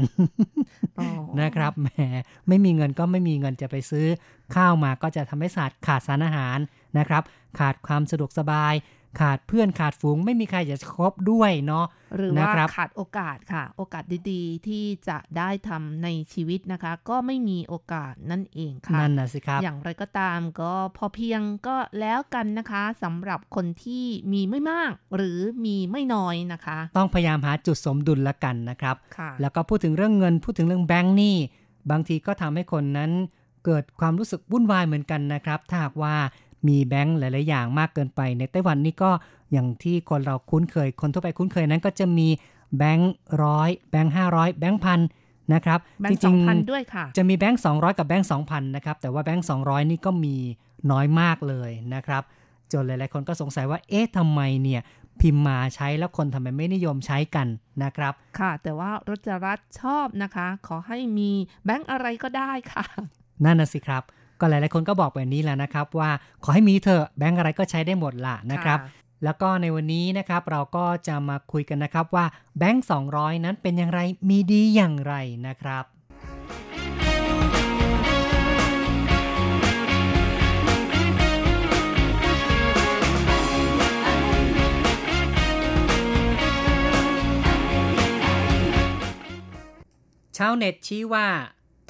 [1.41, 1.89] นะครับแหม
[2.49, 4.07] ไม่มีเงินก็ไม่มีเงินจะไปซื้อ
[4.55, 6.59] ข้าวมาก็จะทำให้ขาดขาดสารอาหาร
[6.99, 7.23] นะครับ
[7.59, 8.75] ขาดความสะดวกสบาย
[9.21, 31.37] ขาดเพื่อนขาดฝูงไม่มีใครจะคบด้วยเนาะหรือว่าขาดโอกาสค่ะ โอกาสดีๆ ที่จะได้ทำในชีวิตนะคะ ก็ไม่มีโอกาสนั่นเองค่ะนั่นนะสิครับอย่างไรก็ตามก็พอเพียงก็แล้วกันนะคะสำหรับคนที่มีไม่มาก หรือมีไม่น้อยนะคะ ต้องพยายามหาจุดสมดุลละกันนะครับค่ะแล้วก็พูดถึงเรื่องเงินพูดถึงเรื่องแบงก์นี่
[31.91, 33.11] บางทีก็ทำให้คนนั้น
[33.65, 36.15] เกิดความรู้สึกวุ่นวายเหมือนกันนะครับ ถ้าหากว่า
[36.69, 39.11] มีแบงค์หลาย ๆ อย่างมากเกินไป ในไต้หวันนี่ก็
[39.53, 42.29] อย่างที่คนเราคุ้นเคย คนทั่วไปคุ้นเคยนั้นก็จะมี
[42.79, 45.01] แบงค์ร้อยแบงค์ห้าร้อยแบงค์พัน
[45.55, 45.79] นะครับ
[46.11, 50.37] จริงๆพันด้วยค่ะ จะมีแบงค์สองร้อยกับแบงค์สองพันนะครับ แต่ว่าแบงค์สองร้อยนี่ก็มี
[50.91, 52.23] น้อยมากเลยนะครับ
[52.73, 54.81] จนหลาย ๆ คนก็สงสัยว่า เอ๊ะทำไมเนี่ย
[55.21, 57.47] พิมพ์มาใช้แล้วคนทำไมไม่นิยมใช้กัน
[57.83, 61.31] นะครับ ค่ะ แต่ว่ารจรัตชอบนะคะ ขอให้มี
[61.65, 62.85] แบงค์อะไรก็ได้ค่ะ
[63.45, 64.03] นั่นนะสิครับ
[64.41, 66.11] ก็หลายๆคนก็บอกแบบนี้แล้วนะครับว่า
[66.45, 68.79] ขอให้มีเถอะแบงก์อะไรก็ใช้ได้หมดละนะครับ
[69.25, 72.25] แล้วก็ในวันนี้นะครับเราก็จะมาคุยกันนะครับว่า
[72.59, 75.15] แบงก์200 นั้นเป็นอย่างไรมีดีอย่างไร
[75.47, 75.85] นะครับ
[90.41, 91.27] ชาวเน็ตชี้ว่า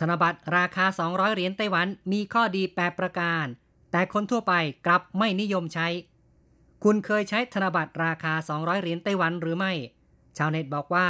[0.01, 3.47] ธนบัตรราคา 200 เหรียญไต้หวันมีข้อดีแประการ
[3.93, 4.55] แต่คนทั่วไป
[4.87, 5.89] กลับไม่นิยมใช้
[6.85, 9.73] คุณเคยใช้ธนบัตรราคา 200 เหรียญไต้หวันหรือไม่
[10.37, 11.09] ชาวเน็ตบอกว่า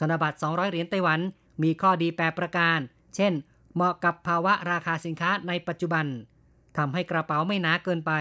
[0.00, 1.20] ธนบัตร 200 เหรียญไต้หวัน
[1.62, 2.78] มีข้อดีแปประการ
[3.16, 3.32] เช่น
[3.74, 6.06] เหมาะกับภาวะราคาสินค้าในปัจจุบัน
[6.76, 8.12] ทำให้กระเป๋าไม่หนาเกินไป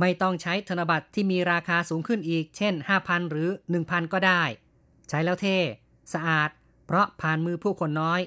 [0.00, 3.48] ไม่ต้องใช้ธนบัตรที่มีราคาสูงขึ้นอีก เช่น 5,000 หรือ
[3.80, 4.42] 1,000 ก็ได้
[5.08, 5.58] ใช้แล้วเท่
[6.12, 6.50] สะอาด
[6.86, 8.20] เพราะผ่านมือผู้คนน้อย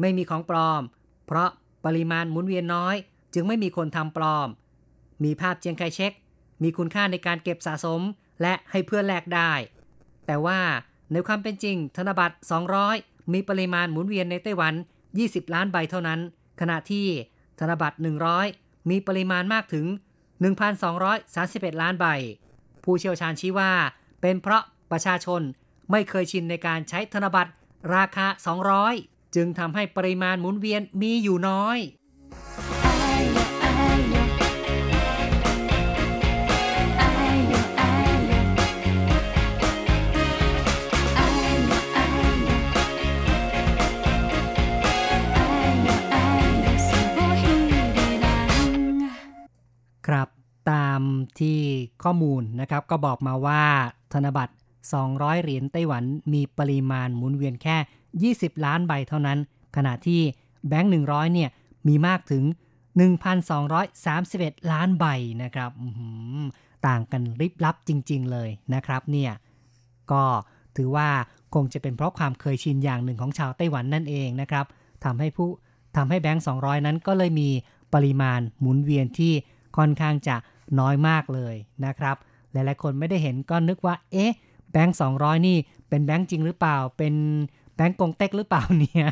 [0.00, 0.82] ไม่มีของปลอม
[1.26, 1.50] เพราะ
[1.84, 2.96] ปริมาณหมุนเวียนน้อย
[3.34, 4.48] จึงไม่มีคนทำปลอม
[5.24, 6.12] มีภาพเจียงไคเช็ค
[6.62, 8.00] มีคุณค่าในการเก็บสะสม
[8.42, 9.52] และให้เพื่อนแลกได้
[10.26, 10.60] แต่ว่า
[11.12, 12.36] ในความเป็นจริง ธนบัตร
[12.82, 14.74] 200 มีปริมาณหมุนเวียนในไต้หวัน
[15.14, 16.20] 20 ล้านใบเท่านั้น
[16.60, 17.06] ขณะที่
[17.60, 17.96] ธนบัตร
[18.42, 19.86] 100 มีปริมาณมากถึง
[20.64, 22.06] 1,231 ล้านใบ
[22.84, 23.72] ผู้เชี่ยวชาญชี้ว่า
[24.20, 25.42] เป็นเพราะประชาชน
[25.90, 27.52] ไม่เคยชินในการใช้ธนบัตร
[27.94, 28.26] ราคา
[28.90, 31.78] 200 จึงทำให้ปริมาณหมุนเวียนมีอยู่น้อย
[50.06, 50.28] ครับ
[50.72, 51.00] ตาม
[51.40, 51.58] ที่
[52.02, 53.62] ข้อมูลนะครับก็บอกมาว่า
[54.12, 54.54] ธนบัตร
[54.98, 57.76] 200 เหรียญไต้หวันมีปริมาณหมุนเวียนแค่
[58.18, 59.38] 20 ล้านใบเท่านั้น
[59.76, 60.20] ขณะที่
[60.68, 61.50] แบงค์100 เนี่ย
[61.88, 62.44] มีมากถึง
[63.38, 65.06] 1,231 ล้านใบ
[65.42, 65.70] นะครับ
[66.86, 69.32] ต่างกันริบลับจริง ๆ เลยนะครับเนี่ย
[70.12, 70.22] ก็
[70.76, 71.08] ถือว่า
[71.54, 74.66] คงจะเป็นเพราะความเคยชินอย่างหนึ่งของชาวไต้หวันนั่นเองนะครับ
[75.04, 75.48] ทำให้ผู้
[75.96, 77.48] ทำให้แบงค์200 นั้นก็เลยมี
[77.94, 79.32] ปริมาณหมุนเวียนที่
[79.76, 80.36] ค่อนข้างจะ
[80.80, 81.54] น้อยมากเลย
[81.86, 82.16] นะครับ
[82.52, 84.32] หลายๆคนไม่ได้เห็นก็นึกว่า เอ๊ะ
[84.72, 85.12] แบงค์สอง
[85.46, 85.56] นี่
[85.88, 87.14] เป็นแบงค์จริงหรือเปล่า เป็น
[87.80, 89.08] แบงค์กงเต็กหรือเปล่าเนี่ย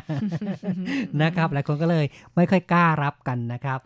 [1.23, 2.05] นะครับ หลายคนก็เลย
[2.35, 3.79] ไม่ค่อยกล้ารับกันนะครับ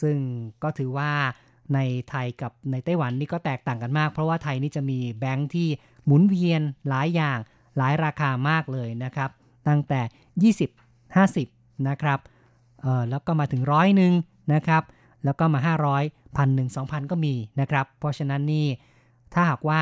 [0.00, 0.16] ซึ่ง
[0.62, 1.10] ก็ถือว่า
[1.74, 1.78] ใน
[2.08, 5.68] ไทยกับในไต้หวันนี่ก็แตกต่างกันมาก เพราะว่าไทยนี่จะมีแบงค์ที่
[6.06, 7.38] หมุนเวียนหลายอย่าง
[7.78, 9.30] หลายราคามากเลยนะครับ
[9.68, 10.54] ตั้งแต่
[11.16, 12.18] 20 50 นะครับ
[12.80, 14.12] เออแล้วก็มาถึงร้อยหนึ่ง
[14.54, 14.82] นะครับ
[15.24, 15.60] แล้วก็มา
[15.98, 18.66] 500พันหนึ่งสองพันก็มีนะครับ เพราะฉะนั้นนี่
[19.34, 19.80] ถ้าหากว่า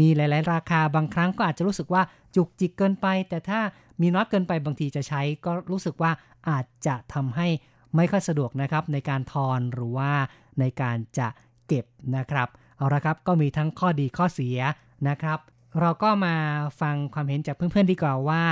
[0.00, 2.02] มีหลาย ๆ ราคาบางครั้งก็อาจจะรู้สึกว่า
[2.36, 3.60] จุกจิกเกินไป แต่ถ้า
[4.00, 6.12] มีน้อยเกินไปบางทีจะใช้ก็รู้สึกว่า
[6.48, 7.48] อาจจะทำให้
[7.96, 10.12] ไม่ค่อยสะดวกนะครับ ในการทอนหรือว่า
[10.60, 11.28] ในการจะ
[11.66, 11.84] เก็บ
[12.16, 14.58] นะครับ เอาละครับก็มีทั้งข้อดีข้อเสีย
[15.08, 15.38] นะครับ
[15.80, 16.34] เราก็มา
[16.80, 18.42] ฟังความเห็นจากเพื่อนๆดีกว่าว่า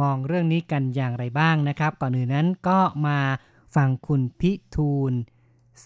[0.00, 3.18] มองเรื่องนี้กันอย่างไรบ้างนะครับ ก่อนอื่นนั้นก็มา
[3.76, 5.12] ฟังคุณพิทูล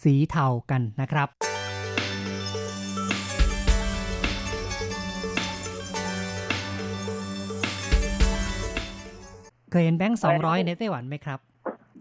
[0.00, 1.28] สีเทากันนะครับ
[9.80, 11.38] ยเห็นแบงค์สองร้อยในไต้หวันไหมครับ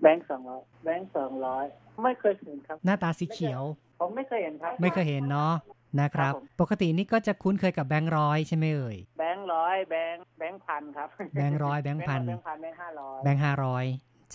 [0.02, 1.66] แบงค์สองร้อยแบงค์สองร้อย
[2.04, 3.62] ไม่เคยเห็นครับ หน้าตาสีเขียว
[4.00, 5.54] ผมไม่เคยเห็นครับ ไม่เคยเห็นเนาะ
[6.02, 13.86] นะครับ ปกตินี่ก็จะคุ้นเคยกับแบงค์ร้อยใช่ไหมเอ่ย แบงค์ร้อยแบงค์แบงค์พันครับ แบงค์ร้อยแบงค์พันแบงค์พันแบงค์ห้าร้อยแบงค์ห้าร้อย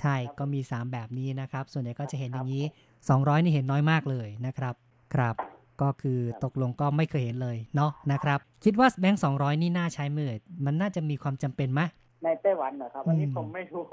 [0.00, 2.64] ใช่ ก็มี 3 แบบนี้นะครับ ส่วนใหญ่ก็จะเห็นอย่างนี้
[3.04, 4.74] 200 นี่เห็นน้อยมากเลยนะครับ
[5.14, 5.34] ครับ
[5.82, 10.34] ก็คือตกลงก็ไม่เคยเห็นเลยเนาะนะครับ คิดว่าแบงค์200 นี่น่าใช้เมื่อ
[10.64, 11.80] มันน่าจะมีความจำเป็นไหม
[12.24, 13.84] ในไต้หวันนะครับอันนี้ผมไม่รู้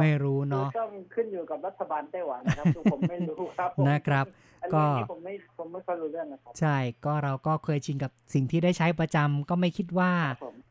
[0.00, 4.26] ไม่รู้เนาะต้องขึ้นอยู่กับรัฐบาลไต้หวันนะครับผมไม่รู้ครับนะครับ
[4.74, 10.10] ก็ผมไม่ผมไม่ค่อยรู้เรื่องนะครับใช่ก็เราก็เคยชินกับสิ่งที่ได้ใช้ประจำก็ไม่คิดว่า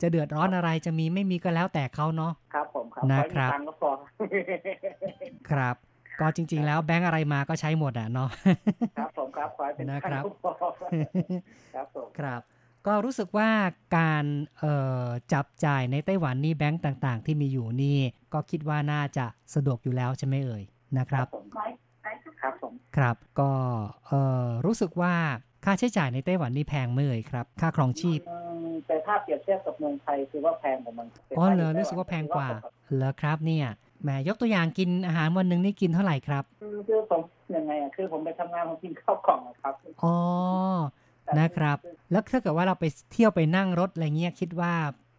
[0.01, 3.91] จะเดือดร้อนอะไรจะมีไม่มีก็แล้วแต่เขาเนาะครับผมครับนะครับก็พอ
[5.49, 5.75] ครับ
[6.19, 8.29] ก็จริง ๆ แล้วแบงก์อะไรมาก็ใช้หมดอะเนาะ
[8.97, 10.23] ครับผมครับขอให้เป็นนะครับ
[11.73, 12.41] ครับผมครับ
[12.87, 13.49] ก็รู้สึกว่า
[13.97, 14.25] การ
[15.33, 17.99] จับจ่ายในไต้หวันนี่แบงก์ต่างๆ ที่มีอยู่นี่
[18.33, 19.25] ก็คิดว่าน่าจะ
[19.55, 20.63] สะดวกอยู่แล้วใช่ไหมเอ่ย
[20.97, 21.27] นะครับ
[22.41, 23.51] ครับผมครับก็
[24.65, 25.15] รู้สึกว่า
[25.65, 28.19] ค่าใช้จ่ายในไต้หวันนี่แพงเมื่อยครับ ค่าครองชีพ
[28.87, 31.07] แต่ถ้าเปรียบเทียบกับเมืองไทยคือว่าแพงกว่ามัน
[31.37, 32.47] อ๋อเหรอรู้สึกว่าแพงกว่า
[32.95, 33.67] เหรอครับเนี่ย
[34.01, 36.43] แหมยกตัวอย่างกินอาหารวันหนึ่งนี่กินเท่าไหร่ครับ
[36.87, 37.21] คือผม
[37.55, 39.73] ยังไงอะคือผมไปทำงานผมกินข้าวกล่องครับ
[40.03, 40.15] อ๋อ
[41.39, 41.77] นะครับ
[42.11, 44.73] แล้วถ้าเกิดว่าเราไปเที่ยวไปนั่งรถอะไรเงี้ยคิดว่า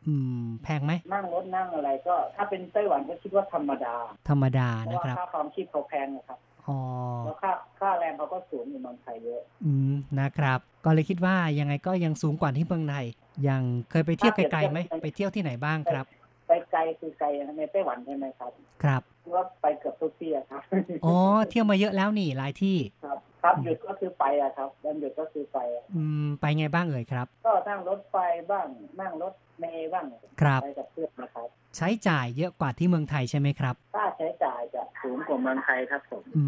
[0.07, 3.95] อืม แพงไหมนั่งรถนั่งอะไรก็ ถ้าเป็นไต้หวันก็คิดว่าธรรมดา
[4.29, 6.79] ธรรมดานะครับค่าความชีพเขาแพงนะครับอ๋อ
[7.25, 13.07] แล้วค่าค่าแรงเขาก็สูงอยู่เมืองไทยเยอะอืมนะครับ ก็เลยคิดว่ายังไงก็ยังสูงกว่าที่เมืองไทย
[13.49, 16.07] ยังเคยไปเที่ยวไกลๆไหมไปเที่ยวที่ไหนบ้างครับ
[16.49, 17.27] ไปไกลคือไกล
[17.59, 18.53] ในไต้หวันใช่ไหมครับ
[18.83, 19.03] ครับ
[19.35, 20.63] ว่าไปเกือบทุกที่ครับ
[21.05, 21.17] อ๋อ
[21.49, 23.19] เที่ยวมาเยอะแล้วนี่หลายที่ครับ
[23.49, 25.59] ครับหยุดก็คือไปอะครับวันหยุดก็คือไป
[25.97, 28.17] อืมไปไงบ้างเอ่ยครับ ก็นั่งรถไฟ
[28.51, 28.67] บ้าง
[29.01, 30.05] นั่งรถเมย์บ้าง
[30.41, 36.45] ครับไปกับเพื่อนนะครับ ใช้จ่ายเยอะกว่าที่เมืองไทยใช่ไหมครับค่าใช้จ่ายจะสูงกว่าเมืองไทยครับผมอื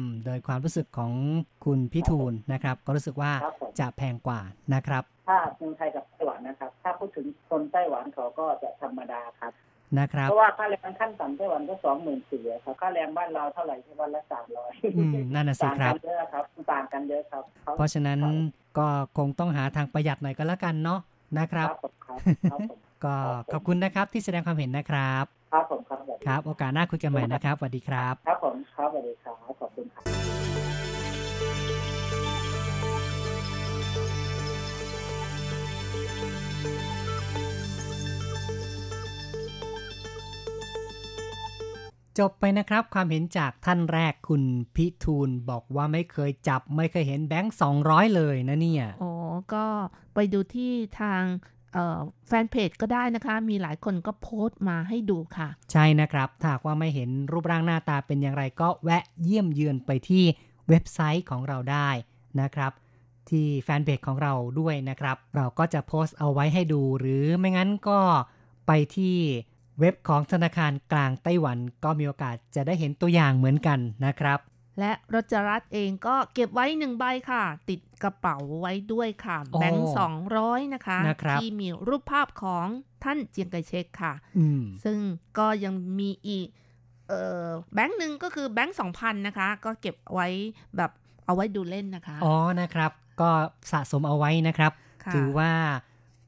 [0.00, 1.12] มโดยความรู้สึกของ
[1.64, 3.32] คุณพิทูลนะครับ ก็รู้สึกว่า
[3.80, 4.40] จะแพงกว่า
[4.74, 9.52] นะครับ ถ้าเมืองไทยกับไต้หวันนะครับ ถ้าพูดถึงคนไต้หวันเขาก็จะธรรมดาครับ
[10.00, 14.72] นะครับเพราะว่าค่าแรงขั้นต่ำไต้หวันก็สองหมื่นสี่ครับค่าแรงบ้านเราเท่าไหร่ที่วันละสามร้อย
[15.34, 17.42] นั่นน่ะสิครับเยอะครับต่างกันเยอะครับ
[17.76, 18.18] เพราะฉะนั้น
[18.78, 18.86] ก็
[19.18, 21.00] คงต้องหาทางประหยัดหน่อยก็แล้วกันเนาะ
[21.38, 21.68] นะครับ
[23.04, 23.14] ก็
[23.52, 31.03] ขอบคุณนะครับที่แสดงความเห็นนะครับ ครับผมครับครับ โอกาสหน้าคุยกันใหม่นะครับสวัสดีครับ ครับผมครับสวัสดีครับขอบคุณครับ
[42.18, 44.42] จบไปนะครับความเห็นจากท่านแรกคุณ
[44.74, 47.54] พิทูลบอกว่าไม่เคยจับไม่เคยเห็นแบงค์
[47.84, 49.10] 200เลยนะเนี่ยโอ้
[49.54, 49.64] ก็
[50.14, 51.22] ไปดูที่ทาง
[52.28, 60.24] แฟนเพจก็ได้นะคะ มีหลายคนก็โพสต์มาให้ดูค่ะ ใช่นะครับถ้าหากว่าไม่เห็นรูปร่างหน้าตาเป็นอย่างไรก็แวะเยี่ยมเยือนไปที่
[60.68, 61.88] เว็บไซต์ของเราได้
[62.40, 62.72] นะครับ
[63.28, 68.00] ที่แฟนเพจของเราด้วยนะครับ เราก็จะโพสต์เอาไว้ให้ดู หรือไม่งั้นก็
[68.66, 69.16] ไปที่
[69.80, 74.38] เว็บของธนาคารกลางไต้หวันก็มีโอกาสจะได้เห็นตัวอย่างเหมือนกันนะครับ
[74.80, 82.66] และรจรัสเองก็เก็บไว้หนึ่งใบค่ะ ติดกระเป๋าไว้ด้วยค่ะโอ้แบงค์สองร้อยนะคะนะครับที่มีรูปภาพของ
[83.04, 84.98] ท่านเจียงไคเชกค่ะอืมซึ่ง
[85.38, 86.48] ก็ยังมีอีก
[87.08, 90.28] เอ่อแบงค์หนึ่งก็คือแบงค์สองพันนะคะ ก็เก็บไว้
[90.76, 90.90] แบบ
[91.26, 93.30] เอาไว้ดูเล่นนะคะ อ๋อนะครับ ก็
[93.72, 94.72] สะสมเอาไว้นะครับ
[95.04, 95.50] ค่ะถือว่า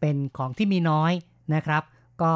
[0.00, 1.12] เป็นของที่มีน้อย
[1.54, 1.82] นะครับ
[2.22, 2.34] ก็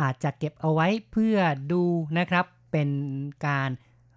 [0.00, 1.36] อาจจะเก็บเอาไว้เพื่อ
[1.72, 1.82] ดู
[2.18, 2.88] นะครับ เป็น
[3.46, 3.70] การ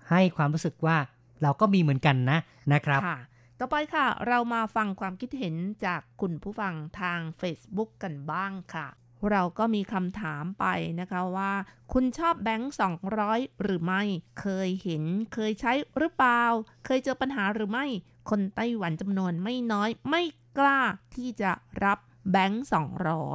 [0.10, 0.98] ให้ความรู้สึกว่า
[1.42, 2.40] เราก็มีเหมือนกันนะ
[2.74, 3.20] นะครับค่ะ
[3.60, 5.56] ต่อไปค่ะ เรามาฟังความคิดเห็น
[5.86, 8.88] จากคุณผู้ฟังทาง Facebook กันบ้างค่ะ
[9.32, 10.66] เราก็มีคำถามไป
[11.00, 11.52] นะคะว่า
[11.94, 12.74] คุณชอบแบงค์
[13.16, 14.02] 200 หรือไม่
[14.40, 15.04] เคยเห็น
[15.34, 16.44] เคยใช้หรือเปล่า
[16.86, 17.86] เคยเจอปัญหาหรือไม่
[18.30, 20.24] คนไต้หวันจำนวนไม่น้อยไม่
[20.58, 20.80] กล้า
[21.16, 21.52] ที่จะ
[21.86, 22.00] รับ
[22.32, 22.64] แบงค์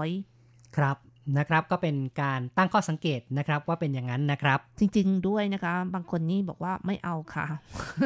[0.03, 0.97] 200 ครับ
[1.39, 7.47] นะครับ ก็เป็นการตั้งข้อสังเกตนะครับว่าเป็นอย่างนั้นนะครับ จริง ๆ ด้วยนะคะ บางคนนี่บอกว่าไม่เอาค่ะ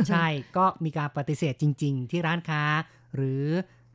[0.08, 2.62] ใช่ก็มีการปฏิเสธจริง ๆ ที่ร้านค้า
[3.14, 3.44] หรือ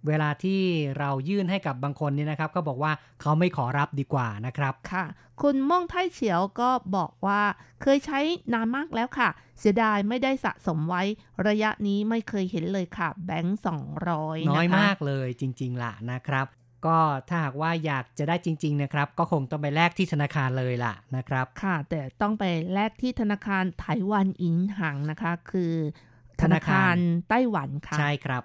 [0.08, 0.62] เวลาที่
[1.00, 5.06] เรายื่นให้กับบางคนเนี่ยนะครับ ก็บอกว่าเขาไม่ขอรับดีกว่านะครับค่ะ
[5.42, 7.42] คุณม่องไทเฉียวก็บอกว่า
[7.82, 8.20] เคยใช้
[8.54, 11.04] นานมากแล้วค่ะ เสียดายไม่ได้สะสมไว้
[11.48, 16.46] ระยะนี้ไม่เคยเห็นเลยค่ะ แบงค์สองร้อยน้อยมากเลยจริง ๆล่ะนะครับ
[16.86, 16.98] ก็
[17.30, 25.74] ถ้าหากว่าอยากจะได้จริง ๆ นะครับ ก็คงต้องไปแลกที่ธนาคารเลยล่ะนะครับ ค่ะ แต่ต้องไปแลกที่ธนาคารไต้หวันอินหังนะคะ คือ
[26.42, 26.96] ธนาคาร
[27.30, 28.44] ไต้หวันค่ะ ใช่ครับ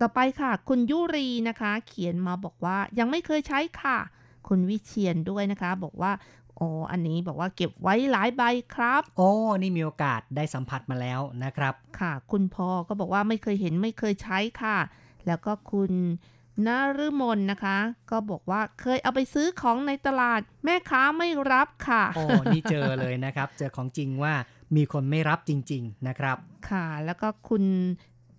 [0.00, 3.98] ต่อไปค่ะ คุณยุรีนะคะ เขียนมาบอกว่ายังไม่เคยใช้ค่ะ
[4.48, 6.12] คุณวิเชียนด้วยนะคะ บอกว่า
[6.56, 8.42] โอ้อันนี้บอกว่าเก็บไว้หลายใบ
[8.74, 14.78] ครับ โอ้ นี่มีโอกาสได้สัมผัสมาแล้วนะครับ ค่ะ คุณพ่อก็บอกว่าไม่เคยเห็นไม่เคยใช้ค่ะ
[15.26, 15.92] แล้วก็คุณ
[16.66, 16.68] น
[17.04, 17.78] ฤมลนะคะ
[18.10, 22.22] ก็บอกว่าเคยเอาไปซื้อของในตลาด แม่ค้าไม่รับค่ะโอ้
[22.54, 24.34] นี่เจอเลยนะครับ เจอของจริงว่า
[24.76, 26.36] มีคนไม่รับจริง ๆนะครับ
[26.70, 27.64] ค่ะ แล้วก็คุณ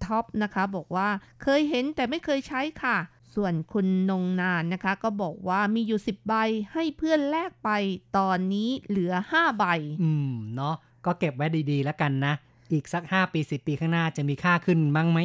[0.03, 1.07] ท็อปนะคะ บอกว่า
[1.43, 2.97] เคยเห็นแต่ไม่เคยใช้ค่ะ
[3.35, 6.33] ส่วนคุณนงนานนะคะ ก็บอกว่ามีอยู่ 10 ใบ
[6.73, 7.69] ให้เพื่อนแลกไป
[8.17, 9.65] ตอนนี้เหลือ 5 ใบ
[10.03, 12.33] อืมเนาะก็เก็บไว้ดีๆแล้วกันนะ
[12.71, 15.19] อีกสัก 5 ปี 10 ปีข้างหน้าจะมีค่าขึ้นบ้างไหม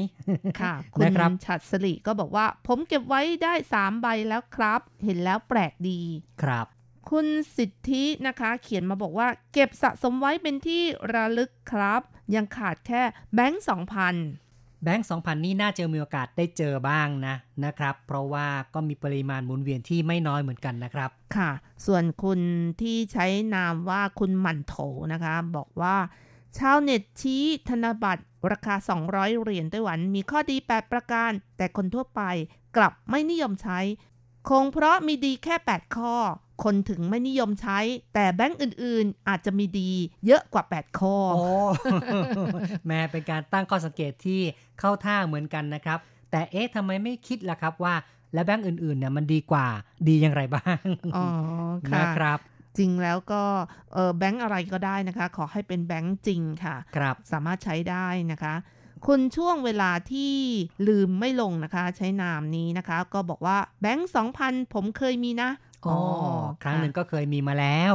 [0.61, 6.01] ค่ะคุณนะครับฉัดสลิก็บอกว่า ผมเก็บไว้ได้ 3 ใบแล้วครับ เห็นแล้วแปลกดี
[6.43, 6.67] ครับ
[7.11, 7.27] คุณ
[7.57, 10.83] สิทธินะคะ เขียนมาบอกว่า เก็บสะสมไว้เป็นที่
[11.13, 12.03] ระลึกครับ
[12.35, 13.03] ยังขาดแค่
[13.35, 14.17] แบงค์สองพัน
[14.85, 21.51] แบงค์2,000 นี่น่าจะมีโอกาสได้เจอบ้างนะนะครับ เพราะว่าก็มีปริมาณหมุนเวียนที่ไม่น้อยเหมือนกันนะครับ ค่ะ
[21.87, 22.41] ส่วนคุณ
[22.81, 24.75] ที่ใช้นามว่าคุณหมันโถ
[25.13, 25.97] นะคะ บอกว่า
[26.59, 28.75] ชาวเน็ตชี้ธนบัตรราคา
[29.09, 32.23] 200 เหรียญไต้หวันมีข้อดี 8 ประการ แต่คนทั่วไป
[32.77, 33.81] กลับไม่นิยมใช้
[34.49, 36.15] คงเพราะมีดีแค่ 8 ข้อ
[36.65, 37.79] คนถึงไม่นิยมใช้
[38.15, 39.91] แต่แบงก์อื่นๆ อาจจะมีดี
[40.27, 41.45] เยอะกว่า 8 ข้อโอ้
[42.87, 44.41] แม่เป็นการตั้งข้อสังเกตที่
[44.81, 45.99] เข้าท่าเหมือนกันนะครับ
[46.31, 47.95] แต่เอ๊ะทำไมไม่คิดล่ะครับว่า
[48.35, 49.67] แล้วแบงก์อื่นๆเนี่ยมันดีกว่า
[50.09, 51.25] ดีอย่างไรบ้างอ๋อ
[51.91, 52.39] ค่ะนะครับ
[52.79, 53.43] จริงแล้วก็
[53.93, 58.55] เออแบงก์อะไรก็ได้นะคะ ขอให้เป็นแบงก์จริงค่ะครับสามารถใช้ได้นะคะ
[59.07, 60.35] คุณช่วงเวลาที่
[60.89, 65.51] ลืมไม่ลงนะคะ ใช้นามนี้นะคะ ก็บอกว่าแบงก์สองพันผมเคยมีนะ
[65.87, 65.99] อ๋อ
[66.63, 67.93] ครั้งหนึ่งก็เคยมีมาแล้ว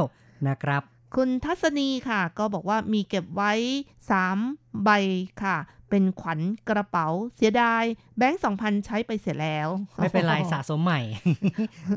[0.48, 0.82] นะครับ
[1.16, 3.52] คุณทัศนีค่ะ ก็บอกว่ามีเก็บไว้
[4.18, 4.90] 3 ใบ
[5.42, 5.56] ค่ะ
[5.90, 7.84] เป็นขวัญกระเป๋าเสียดาย
[8.18, 11.00] แบงก์สองพันใช้ไปเสียแล้ว ไม่เป็นไรสะสมใหม่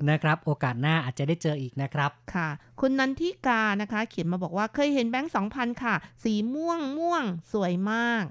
[0.09, 7.23] นะครับ โอกาสหน้าอาจจะได้เจออีกนะครับค่ะ คุณนันทิกานะคะ เขียนมาบอกว่าเคยเห็นแบงค์สองพันค่ะ สีม่วงม่วง
[7.53, 8.23] สวยมาก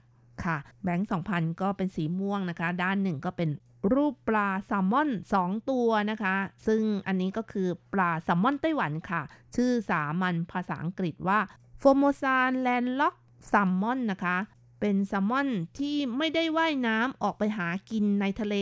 [0.44, 3.50] ค่ะ แบงค์สองพันก็เป็นสีม่วงนะคะ ด้านหนึ่งก็เป็น
[3.94, 5.10] รูปปลาแซลมอน
[5.40, 6.34] 2 ตัวนะคะ
[6.66, 9.22] ซึ่งอันนี้ก็คือปลาแซลมอนไต้หวันค่ะ
[9.56, 11.40] ชื่อสามัญภาษาอังกฤษว่า
[11.78, 13.16] โฟโมซานแลนล็อก
[13.48, 14.36] แซลมอนนะคะ
[14.82, 18.56] เป็นแซลมอนที่ไม่ได้ว่ายน้ำออกไปหากินในทะเล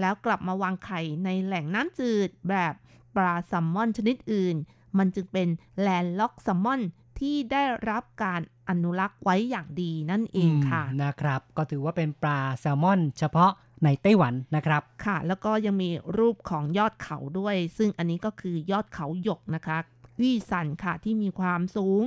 [0.00, 2.74] แล้วกลับมาวางไข่ในแหล่งน้ำจืดแบบ
[3.16, 4.56] ปลาแซลมอนชนิดอื่น
[4.98, 5.48] มันจึงเป็น
[5.80, 6.80] แลนล็อกแซลมอน
[7.18, 13.50] ที่ได้รับการอนุรักษ์ไว้อย่างดีนั่นเองค่ะมนะครับ ก็ถือว่าเป็นปลาแซลมอน เฉพาะ
[13.84, 19.78] ในไต้หวันนะครับ ค่ะ แล้วก็ยังมีรูปของยอดเขาด้วย ซึ่งอันนี้ก็คือยอดเขาหยกนะคะ
[20.20, 22.02] วี่ซันค่ะที่มีความสูง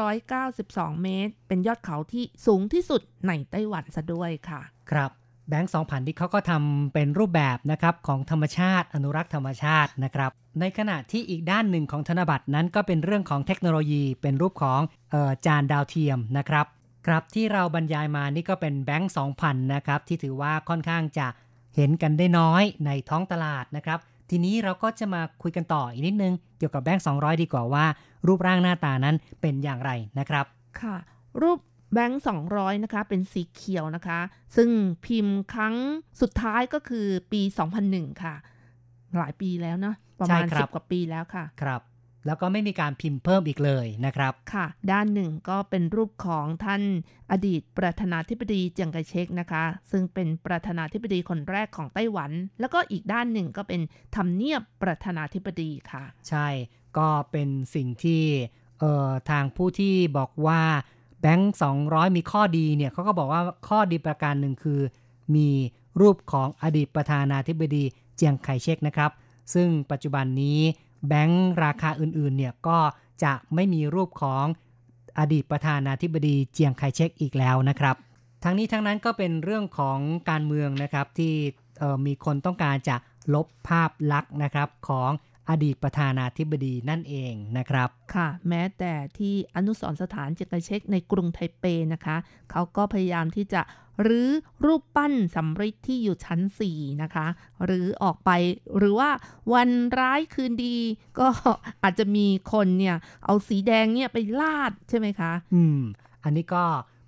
[0.00, 4.60] 3,592 เมตร เป็นยอดเขาที่สูงที่สุดในไต้หวันซะด้วยค่ะ
[4.90, 5.10] ครับ
[5.48, 14.80] แบงค์สองพันที่เขาก็ทำเป็นรูปแบบนะครับของธรรมชาติ อนุรักษ์ธรรมชาตินะครับ ในขณะที่อีกด้านหนึ่งของธนบัตรนั้นก็เป็นเรื่องของเทคโนโลยี เป็นรูปของ
[15.14, 16.66] ออจานดาวเทียมนะครับ
[17.06, 21.26] ครับที่เราบรรยายมานี่ก็เป็นแบงค์สองพันนะครับที่ถือว่าค่อนข้างจะ
[21.76, 23.98] เห็นกันได้น้อยในท้องตลาดนะครับ
[24.30, 27.84] ทีนี้เราก็จะมาคุยกันต่ออีกนิดนึง เกี่ยวกับแบงค์200 ดีกว่าว่า
[28.26, 30.44] รูปร่างหน้าตานั้นเป็นอย่างไรนะครับ
[30.80, 30.96] ค่ะ
[31.42, 31.58] รูป
[31.94, 34.20] แบงค์200 นะคะ เป็นสีเขียวนะคะ
[34.56, 34.68] ซึ่ง
[35.04, 35.74] พิมพ์ครั้ง
[36.20, 37.40] สุดท้ายก็คือปี
[37.82, 38.34] 2001 ค่ะ
[39.18, 41.80] หลายปีแล้วเนาะประมาณใช่ครับ10 กว่าปีแล้วค่ะ ครับ
[42.26, 46.82] แล้วก็ไม่มีการพิมพ์เพิ่มอีกเลยนะครับ ค่ะ ด้านหนึ่งก็เป็นรูปของท่าน
[47.30, 53.80] อดีตประธานาธิบดีเจียงไคเชกนะคะ ซึ่งเป็นประธานาธิบดีคนแรกของไต้หวัน แล้วก็อีกด้านหนึ่งก็เป็น
[54.16, 56.48] ทำเนียบประธานาธิบดีค่ะ ใช่
[56.98, 58.22] ก็เป็นสิ่งที่
[58.80, 60.62] เอ่อทางผู้ที่บอกว่า
[61.20, 61.54] แบงค์
[61.84, 64.80] 200 มีข้อดีเนี่ยเขาก็บอกว่าข้อดีประการหนึ่งคือ
[65.34, 65.48] มี
[66.00, 67.84] รูปของอดีตประธานาธิบดี
[68.16, 69.10] เจียงไคเชกนะครับ
[69.54, 70.60] ซึ่งปัจจุบันนี้
[71.08, 72.78] แบงค์ราคาอื่นๆเนี่ยก็
[73.22, 74.44] จะไม่มีรูปของ
[75.18, 77.96] อดีตประธานาธิบดีเจียงไคเชกอีกแล้วนะครับ
[78.44, 79.98] ทั้งนี้ทั้งนั้นก็เป็นเรื่องของ
[80.30, 81.34] การเมืองนะครับที่
[82.06, 82.96] มีคนต้องการจะ
[83.34, 85.10] ลบภาพลักษณ์นะครับของ
[85.50, 92.16] อดีตประธานาธิบดีนั่นเองนะครับ ค่ะ แม้แต่ที่อนุสรณ์สถานเจียงไคเชกในกรุงไทเปนะคะ
[92.50, 93.62] เขาก็พยายามที่จะ
[94.08, 94.30] รื้อ
[94.64, 96.40] รูปปั้นสำริดที่อยู่ชั้น
[96.72, 97.26] 4 นะคะ
[97.64, 98.30] หรือออกไป
[98.78, 99.10] หรือว่า
[99.54, 100.76] วันร้ายคืนดี
[101.18, 101.28] ก็
[101.82, 105.80] อาจจะมีคนเนี่ย เอาสีแดงเนี่ยไปลาดใช่ไหมคะ อืม
[106.24, 106.64] อันนี้ก็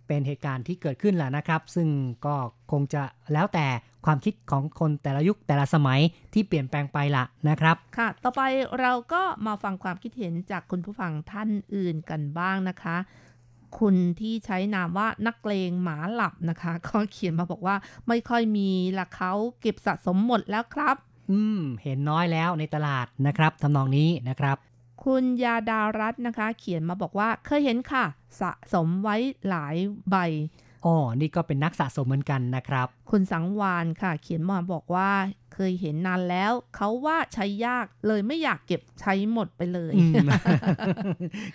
[0.06, 1.88] เป็นเหตุการณ์ที่เกิดขึ้นแหละนะครับ ซึ่ง
[2.26, 2.34] ก็
[2.70, 3.66] คงจะแล้วแต่
[4.04, 6.00] ความคิดของคนแต่ละยุคแต่ละสมัย
[6.32, 8.42] ที่เปลี่ยนแปลงไปละนะครับ ค่ะ ต่อไป
[8.80, 12.96] เราก็มาฟังความคิดเห็นจากคุณผู้ฟังท่านอื่นกันบ้างนะคะ
[13.78, 17.76] คุณที่ใช้นามว่านักเลงหมาหลับนะคะก็เขียนมาบอกว่า
[18.08, 20.96] ไม่ค่อยมีละเขาเก็บสะสมหมดแล้วครับ
[21.30, 24.56] อืม เห็นน้อยแล้วในตลาดนะครับทำนองนี้นะครับ
[25.04, 28.04] คุณยาดารัตน์นะคะ เขียนมาบอกว่าเคยเห็นค่ะ
[28.40, 29.16] สะสมไว้
[29.48, 29.76] หลาย
[30.10, 30.16] ใบ
[30.84, 35.10] อ๋อนี่ก็เป็นนักสะสมเหมือนกันนะครับ คุณสังวานค่ะ เขียนมาบอกว่า
[35.54, 40.26] เคยเห็นนานแล้ว เขาว่าใช้ยากเลยไม่อยากเก็บใช้หมดไปเลยอืม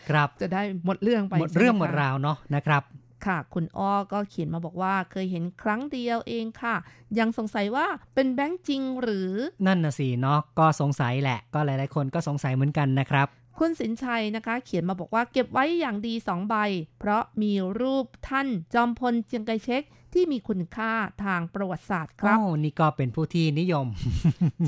[0.10, 2.84] ครับจะได้หมดเรื่องไปหมดเรื่องใช่หมไคะดราวเนาะนะครับ
[3.26, 6.76] ค่ะ คุณอ้อก็เขียนมาบอกว่าเคยเห็นครั้งเดียวเองค่ะ
[7.20, 9.32] ยังสงสัยว่าเป็นแบงค์จริงหรือ
[9.68, 13.28] นั่นน่ะสิเนาะก็สงสัยแหละ ก็หลายๆคนก็สงสัยเหมือนกันนะครับ
[13.60, 16.56] คุณสินชัยนะคะ เขียนมาบอกว่าเก็บไว้อย่างดีสองใบ
[17.00, 19.84] เพราะมีรูปท่านจอมพลเจียงไคเชก
[20.14, 20.92] ที่มีคุณค่า
[21.24, 23.88] ทางประวัติศาสตร์ครับโอ้นี่ก็เป็นผู้ที่นิยม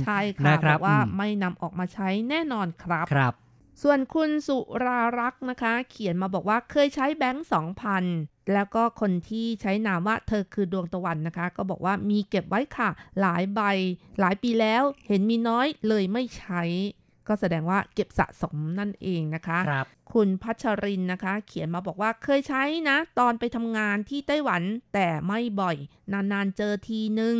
[0.01, 3.33] ใช่ค่ะนะครับบอกว่าอืมไม่นำออกมาใช้แน่นอนครับครับ
[3.83, 8.03] ส่วนคุณสุรารักษ์นะคะ เขียนมาบอกว่าเคยใช้แบงค์สองพัน
[8.53, 12.89] แล้วก็คนที่ใช้นามว่าเธอคือดวงตะวันนะคะ ก็บอกว่ามีเก็บไว้ค่ะ
[13.21, 13.61] หลายใบ
[14.19, 16.63] หลายปีแล้ว เห็นมีน้อยเลยไม่ใช้
[17.27, 24.61] ก็แสดงว่าเก็บสะสมนั่นเองนะคะครับคุณพัชรินนะคะ เขียนมาบอกว่าเคยใช้นะ ตอนไปทำงานที่ไต้หวัน
[24.93, 25.77] แต่ไม่บ่อย
[26.13, 27.37] นานๆเจอทีนึง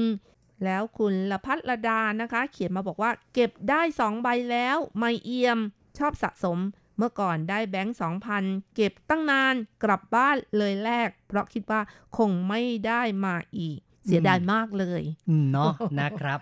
[0.66, 5.60] แล้วคุณละพัฒระดานะคะ เขียนมาบอกว่า เก็บได้สองใบแล้ว ไม่เอี่ยม
[5.98, 6.60] ชอบสะสม
[6.98, 8.44] เมื่อก่อนได้แบงค์สองพัน
[8.76, 11.82] เก็บตั้งนานกลับบ้านเลยแลกเพราะคิดว่า
[12.18, 16.40] คงไม่ได้มาอีก เสียดายมากเลยอืมเนาะนะครับ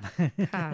[0.53, 0.67] ค่ะ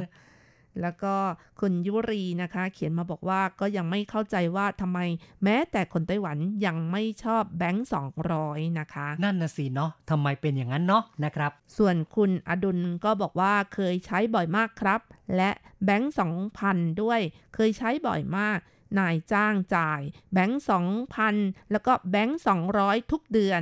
[0.82, 1.14] แล้วก็
[1.60, 5.00] คุณยุวรีนะคะ เขียนมาบอกว่าก็ยังไม่เข้าใจว่าทำไม
[5.44, 15.02] แม้แต่คนไต้หวันยังไม่ชอบแบงค์สองร้อยนะคะ นั่นน่ะสิเนาะทำไมเป็นอย่างนั้นเนาะนะครับ ส่วนคุณอดุลก็บอกว่าเคยใช้บ่อยมากครับ
[15.36, 15.52] และ
[15.86, 17.20] แบงค์สองพันด้วย
[17.56, 18.60] เคยใช้บ่อยมาก
[19.00, 20.02] นายจ้างจ่าย
[20.34, 21.36] แบงค์สองพัน
[21.72, 23.62] แล้วก็แบงค์สองร้อยทุกเดือน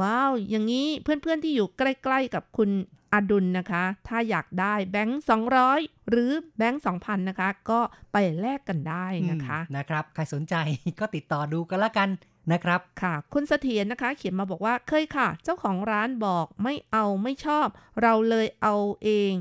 [0.00, 2.70] ว้าว อย่างนี้เพื่อนๆที่อยู่ใกล้ ๆ กับคุณ
[3.14, 7.80] อดุลนะคะ ถ้าอยากได้แบงค์สองร้อยหรือแบงค์สองพันนะคะ ก็
[8.12, 10.54] ไปแลกกันได้นะคะอืมนะครับ ใครสนใจ
[11.00, 12.08] ก็ติดต่อดูกันละกัน
[12.52, 17.66] นะครับ ค่ะ คุณเสถียรนะคะ เขียนมาบอกว่าเคยค่ะ เจ้าของร้านบอกไม่เอาไม่ชอบ
[18.02, 19.32] เราเลยเอาเอง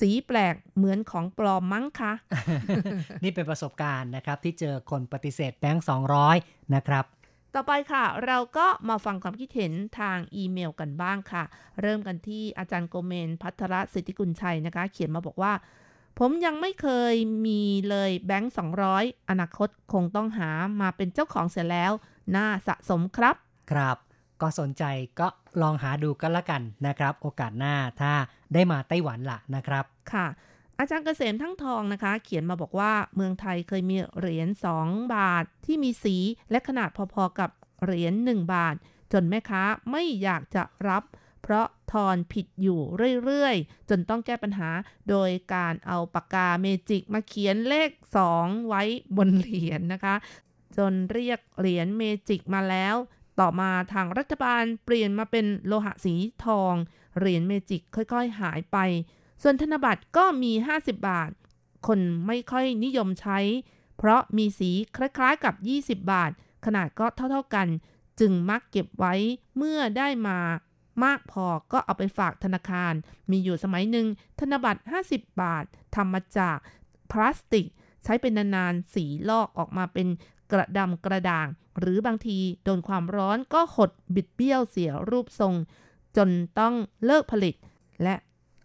[0.00, 2.12] สีแปลกเหมือนของปลอมมั้งคะ
[3.22, 5.84] นี่เป็นประสบการณ์นะครับที่เจอคนปฏิเสธแบงค์
[6.28, 7.04] 200 นะครับ
[7.54, 11.42] ต่อไปค่ะ เราก็มาฟังความคิดเห็นทางอีเมลกันบ้างค่ะ
[11.80, 15.52] เริ่มกันที่อาจารย์โกเมน พัทรสิทธิกุลชัยนะคะ เขียนมาบอกว่า
[16.18, 17.14] ผมยังไม่เคย
[17.46, 18.52] มีเลยแบงค์
[18.90, 21.92] 200 อนาคตคงต้องหามาเป็นเจ้าของเสียแล้ว
[22.36, 23.34] น่าสะสมครับ
[23.72, 23.96] ครับ
[24.40, 24.84] ก็สนใจ
[25.20, 25.28] ก็
[25.62, 28.12] ลองหาดูกันละกันนะครับ โอกาสหน้าถ้า
[28.54, 30.26] ได้มาไต้หวันล่ะนะครับ ค่ะ
[30.80, 34.48] อาจารย์เกษมทั้งทองนะคะ เขียนมาบอกว่าเมืองไทยเคยมีเหรียญ
[34.82, 36.16] 2 บาทที่มีสี
[36.50, 37.50] และขนาดพอๆกับ
[37.84, 38.74] เหรียญ 1 บาท
[39.12, 41.02] จนแม่ค้าไม่อยากจะรับ
[41.42, 42.80] เพราะทอนผิดอยู่
[43.24, 44.70] เรื่อยๆ จนต้องแก้ปัญหา
[45.10, 47.90] โดยการเอาปากกาเมจิกมาเขียนเลข
[48.30, 48.82] 2 ไว้
[49.16, 50.14] บนเหรียญนะคะ
[50.76, 52.96] จนเรียกเหรียญ magic มาแล้ว
[53.40, 56.14] ต่อมาทางรัฐบาลเปลี่ยนมาเป็นโลหะสี
[56.44, 56.74] ทอง
[57.18, 58.78] เหรียญ magic ค่อยๆ หายไป
[59.42, 61.30] ส่วนธนบัตรก็มี 50 บาท
[61.86, 63.38] คนไม่ค่อยนิยมใช้
[63.98, 65.54] เพราะมีสีคล้ายๆกับ
[66.00, 66.30] 20 บาท
[66.64, 67.68] ขนาดก็เท่าๆกัน
[68.20, 69.14] จึงมักเก็บไว้
[69.56, 70.38] เมื่อได้มา
[71.04, 72.92] มากพอก็เอาไปฝากธนาคาร
[73.30, 74.06] มีอยู่สมัยหนึ่ง
[74.40, 74.80] ธนบัตร
[75.10, 75.64] 50 บาท
[75.94, 76.56] ทำมาจาก
[77.10, 77.66] พลาสติก
[78.04, 80.08] ใช้เป็นนานๆ สีลอกออกมาเป็น
[80.52, 81.46] กระดำกระด่าง
[81.78, 85.54] หรือบางทีโดนความร้อนก็หดบิดเบี้ยวเสียรูปทรง
[86.16, 86.28] จน
[86.58, 86.74] ต้อง
[87.04, 87.54] เลิกผลิต
[88.02, 88.14] และ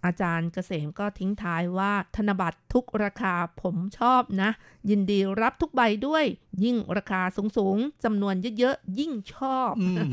[0.05, 4.49] อาจารย์เกษมก็ทิ้งท้ายว่าธนบัตรทุกราคาผมชอบนะ
[4.89, 6.25] ยินดีรับทุกใบด้วย
[6.63, 7.21] ยิ่งราคา
[7.57, 10.09] สูงๆจำนวนเยอะๆ ยิ่งชอบอืม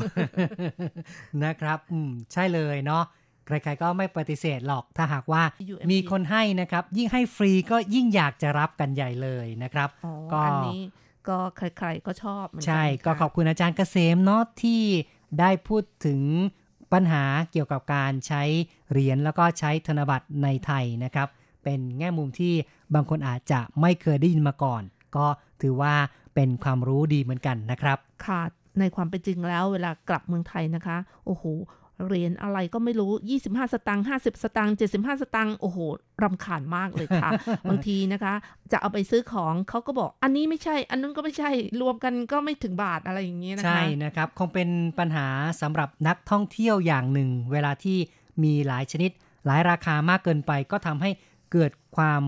[1.43, 3.03] นะครับอืมใช่เลยเนาะ
[3.47, 10.81] ใครๆก็ไม่ปฏิเสธหรอกถ้าหากว่า UMP มีคนให้นะครับ ยิ่งให้ฟรีก็ยิ่งอยากจะรับกันใหญ่เลยนะครับอ๋อก็อันนี้
[11.27, 14.81] ก็ใครๆก็ชอบเหมือนกันใช่ก็ค่ะขอบคุณอาจารย์เกษมเนาะที่
[15.39, 16.21] ได้พูดถึง
[16.93, 18.43] ปัญหาเกี่ยวกับการใช้
[18.91, 21.27] เหรียญแล้วก็ใช้ธนบัตรในไทยนะครับ
[21.63, 22.53] เป็นแง่มุมที่
[22.95, 24.81] บางคนอาจจะไม่เคยได้ยินมาก่อน
[25.15, 25.27] ก็
[25.61, 25.93] ถือว่า
[26.35, 28.41] เป็นความรู้ดีเหมือนกันนะครับ ค่ะ
[28.79, 31.43] ในความเป็นจริงแล้วเวลากลับเมืองไทยนะคะ โอ้โห
[32.05, 33.11] เหรียญอะไรก็ไม่รู้
[33.43, 35.77] 25 สตางค์50 สตางค์75 สตางค์โอ้โห
[36.23, 37.29] รำคาญมากเลยค่ะ
[37.69, 38.33] บางทีนะคะ
[38.71, 44.69] จะเอาไปซื้อของเขาก็บอก อันนี้ไม่ใช่ อันนู้นก็ไม่ใช่รวมกันก็ไม่ถึงบาทอะไรอย่างเงี้ยนะคะ ใช่นะครับ คงเป็น
[44.99, 45.27] ปัญหา
[45.61, 47.97] สำหรับนักท่องเที่ยวอย่างหนึ่ง เวลาที่
[48.43, 49.11] มีหลายชนิด
[49.45, 51.09] หลายราคามากเกินไป ก็ทำให้
[51.51, 52.21] เกิดความ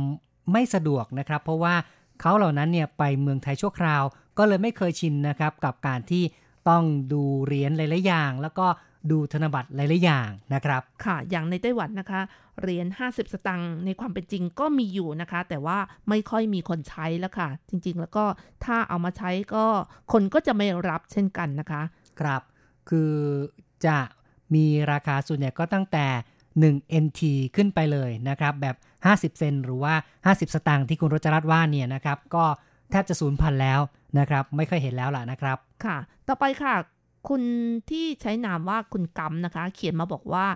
[0.51, 1.75] ไม่สะดวกนะครับ เพราะว่า
[2.21, 4.03] เขาเหล่านั้นเนี่ยไปเมืองไทยชั่วคราว
[4.37, 6.23] ก็เลยไม่เคยชินนะครับกับการที่
[6.69, 8.67] ต้องดูเหรียญหลายๆอย่าง แล้วก็
[9.11, 12.21] ดูธนบัตรหลายๆอย่างนะครับ ค่ะ อย่างในไต้หวันนะคะ
[12.61, 15.77] เหรียญ 50 สตางค์ในความเป็นจริงก็มีอยู่นะคะ แต่ว่า
[16.09, 18.25] ไม่ค่อยมีคนใช้แล้วค่ะ จริง ๆ แล้วก็
[18.65, 19.65] ถ้าเอามาใช้ก็
[20.11, 21.81] คนก็จะไม่รับเช่นกันนะคะ
[22.19, 22.41] ครับ
[22.89, 23.13] คือ
[23.85, 23.97] จะ
[24.55, 26.05] มีราคาส่วนใหญ่ก็ตั้งแต่
[26.53, 27.21] 1 NT
[27.55, 28.75] ขึ้นไปเลยนะครับ แบบ
[29.31, 29.93] 50 เซนหรือว่า
[30.25, 32.45] 50 สตางค์ที่คุณรจรัตน์ว่าเนี่ยนะครับ ก็
[32.91, 33.79] แทบจะศูนย์พันแล้ว
[34.19, 35.97] นะครับ ไม่เคยเห็นแล้วล่ะนะครับ ค่ะ
[36.27, 36.75] ต่อไปค่ะ
[37.27, 37.43] คุณ
[37.89, 40.47] ที่ใช้นามว่าคุณกำนะคะ เขียนมาบอกว่า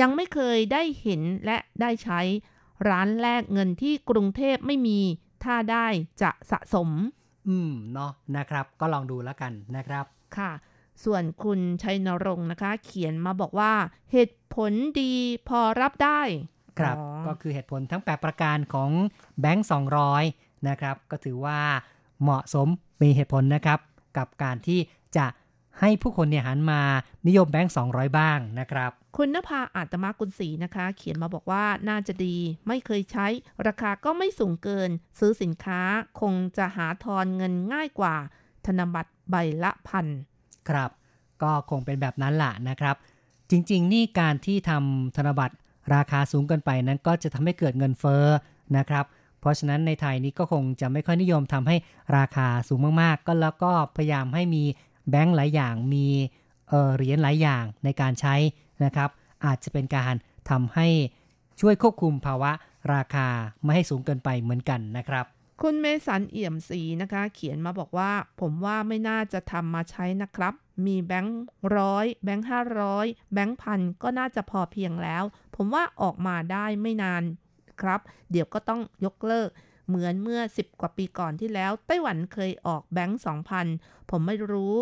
[0.00, 2.20] ยังไม่เคยได้เห็นและได้ใช้
[2.88, 5.00] ร้านแลกเงินที่กรุงเทพไม่มี
[5.44, 5.86] ถ้าได้
[6.22, 6.90] จะสะสม
[7.48, 10.04] อืมเนาะนะครับ ก็ลองดูแล้วกันนะครับ
[10.36, 10.50] ค่ะ
[11.04, 13.72] ส่วนคุณชัยนรงค์นะคะ เขียนมาบอกว่า
[14.12, 15.12] เหตุผลดี
[15.48, 16.20] พอรับได้
[16.78, 18.90] ครับอ๋อก็คือเหตุผลทั้ง 8 ประการของ
[19.40, 19.66] แบงก์
[20.14, 21.58] 200 นะครับ ก็ถือว่า
[22.22, 22.68] เหมาะสม
[23.02, 23.78] มีเหตุผลนะครับ
[24.16, 24.80] กับการที่
[25.16, 25.26] จะ
[25.80, 26.80] ให้ผู้คนเนี่ยหันมา
[27.26, 32.36] นิยมแบงก์200 บ้างนะครับ คุณนภาอาตมากุลศรีนะคะ เขียนมาบอกว่าน่าจะดี
[32.68, 33.26] ไม่เคยใช้
[33.66, 35.80] ราคาก็ไม่สูงเกิน ซื้อสินค้า
[36.20, 38.16] คงจะหาทอนเงินง่ายกว่า
[38.66, 40.06] ธนบัตรใบละพัน
[40.68, 40.90] ครับ
[41.42, 42.96] ก็คงเป็นแบบนั้นแหละนะครับ
[43.50, 45.54] จริงๆ นี่การที่ทำธนบัตร
[45.94, 48.24] ราคาสูงเกินไปนั้นก็จะทำให้เกิดเงินเฟ้อ
[48.76, 49.04] นะครับ
[49.40, 51.76] เพราะฉะนั้นในไทยนี้ก็คงจะไม่ค่อยนิยมทำให้
[52.16, 54.64] ราคาสูงมากๆ ก็แล้วก็พยายามให้มี
[55.10, 56.06] แบงก์หลายอย่างมี
[56.68, 58.34] เเหรียญหลายอย่างในการใช้
[58.84, 59.10] นะครับ
[59.44, 60.14] อาจจะเป็นการ
[60.50, 60.88] ทำให้
[61.60, 62.52] ช่วยควบคุมภาวะ
[62.94, 63.28] ราคา
[63.62, 65.26] ไม่ให้สูงเกินไปเหมือนกันนะครับ
[65.62, 70.54] คุณเมสันเอี่ยมศรีนะคะ เขียนมาบอกว่า ผมว่าไม่น่าจะทำมาใช้นะครับ
[70.86, 71.40] มีแบงค์
[71.76, 75.24] ร้อยแบงค์ห้าร้อยแบงค์พันก็น่าจะพอเพียงแล้ว
[75.56, 77.22] ผมว่าออกมาได้ไม่นาน
[77.80, 78.00] ครับ
[78.30, 79.48] เดี๋ยวก็ต้องยกเลิก
[79.88, 83.20] เหมือนเมื่อ 10 กว่าปีก่อนที่แล้ว ไต้หวันเคยออกแบงค์
[83.64, 84.74] 2,000 ผมไม่รู้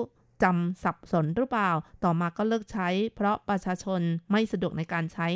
[0.43, 1.71] จำสับสนหรือเปล่า
[2.05, 4.01] ต่อมาก็เลิกใช้ เพราะประชาชน
[4.31, 5.29] ไม่สะดวกในการใช้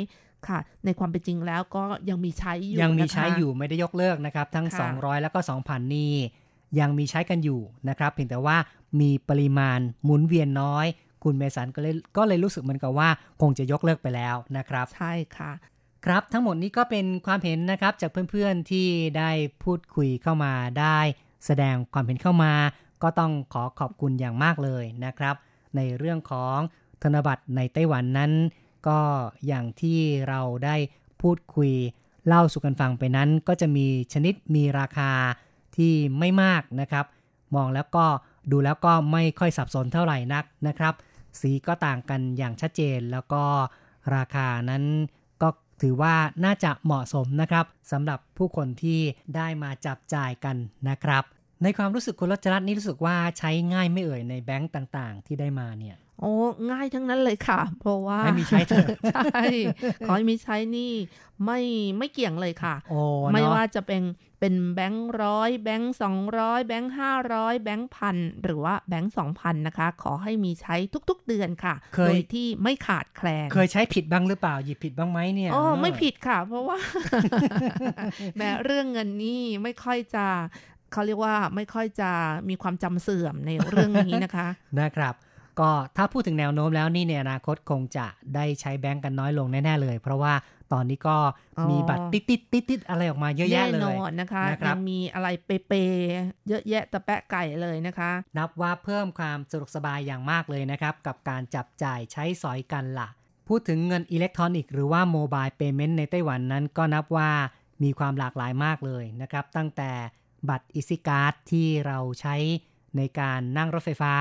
[0.47, 6.13] ค่ะ ในความเป็นจริงแล้วก็ยังมีใช้อยู่ยังมีนะคะใช้อยู่ไม่ได้ยกเลิกนะครับ ทั้งค่ะ200 แล้วก็ 2,000 นี่
[6.79, 8.57] ยังมีใช้กันอยู่นะครับเพียงแต่ว่า
[8.99, 10.85] มีปริมาณหมุนเวียนน้อย
[11.23, 13.09] คุณเมสันก็เลยก็เลยรู้สึกเหมือนกับว่า
[13.41, 15.51] คงจะยกเลิกไปแล้วนะครับ ใช่ค่ะ
[16.05, 18.87] ครับทั้งหมดนี้ก็เป็นความเห็นนะครับจากเพื่อนๆที่
[19.17, 19.31] ได้
[19.63, 20.99] พูดคุยเข้ามาได้
[21.45, 22.53] แสดงความเห็นเข้ามา
[23.03, 25.35] ก็ต้องขอขอบคุณอย่างมากเลยนะครับ
[25.75, 26.57] ในเรื่องของ
[27.03, 28.31] ธนบัตรในไต้หวันนั้น
[28.87, 28.99] ก็
[29.47, 30.75] อย่างที่เราได้
[31.21, 31.71] พูดคุย
[32.27, 35.11] เล่าสู่กันฟังไปนั้น ก็จะมีชนิดมีราคา
[35.77, 37.05] ที่ไม่มากนะครับ
[37.55, 38.05] มองแล้วก็
[38.51, 40.93] ดูแล้วก็ไม่ค่อยสับสนเท่าไหร่นักนะครับ
[41.39, 43.43] สีก็ต่างกันอย่างชัดเจนแล้วก็
[44.15, 44.83] ราคานั้น
[45.81, 46.15] ถือว่า
[46.45, 48.99] น่าจะเหมาะสมนะครับสำหรับผู้คนที่
[49.35, 50.55] ได้มาจับจ่ายกัน
[50.89, 51.23] นะครับ
[51.63, 56.33] ในความรู้สึกคุณรัชรัตน์นี่รู้สึกว่าใช้ง่ายไม่เอ่ยในแบงก์ต่างๆ ที่ได้มาเนี่ย โอ้
[56.71, 59.41] ง่ายทั้งนั้นเลยค่ะ เพราะว่าให้มีใช้เถอะใช่
[60.05, 60.93] ขอให้มีใช้นี่
[61.45, 61.59] ไม่
[61.97, 62.99] ไม่เกี่ยงเลยค่ะโอ้
[63.31, 64.03] ไม่เนาะว่าจะเป็น
[64.39, 70.75] เป็นแบงค์ร้อยแบงค์สองร้อยแบงค์ห้าร้อยแบงค์พันหรือว่าแบงค์สองพันนะคะ ขอให้มีใช้
[71.09, 76.77] ทุกๆเดือนค่ะเคยโดยที่ไม่ขาดแคลน เคยใช้ผิดบ้างหรือเปล่าหยิบผิดบ้างไหมเนี่ยอ๋อไม่ผิดค่ะ เพราะว่า
[78.37, 80.25] แม้เรื่องเงินนี่ไม่ค่อยจะ
[80.91, 82.11] เขาเรียกว่าไม่ค่อยจะ
[82.49, 84.47] มีความจำเสื่อมในเรื่องนี้นะคะ
[84.79, 85.15] นะครับ
[85.59, 88.05] ก็ถ้าพูดถึงแนวโน้มแล้วนี่ในอนาคตคงจะ
[88.35, 90.33] ได้ใช้แบงก์กันน้อยลงแน่ๆเลย เพราะว่า
[90.73, 91.17] ตอนนี้ก็
[91.57, 103.07] อ๋อมีบัตรติดติดติดติดๆอะไรออกมาเยอะแยะเลแน่นยอนนะคะนะครับยังมีอะไรเปๆเยอะแยะตะแปะไก่เลยนะคะ นับว่าเพิ่มความสะดวกสบายอย่างมากเลยนะครับ กับการจับจ่ายใช้สอยกันละ่ะ
[103.47, 107.29] พูดถึงเงินอิเล็กทรอนิกส์หรือว่า mobile payment ในไต้หวันนั้นก็นับว่า
[107.83, 109.91] มีความหลากหลายมากเลยนะครับ ตั้งแต่
[110.49, 112.35] บัตร EasyCard ที่เราใช้
[112.97, 114.13] ในการนั่งรถไฟฟ้า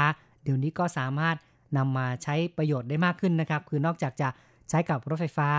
[0.43, 1.37] เดี๋ยวนี้ก็สามารถ
[1.77, 4.29] นำมาใช้ประโยชน์ได้มากขึ้นนะครับ คือนอกจากจะ
[4.71, 5.51] ใช้กับรถไฟฟ้า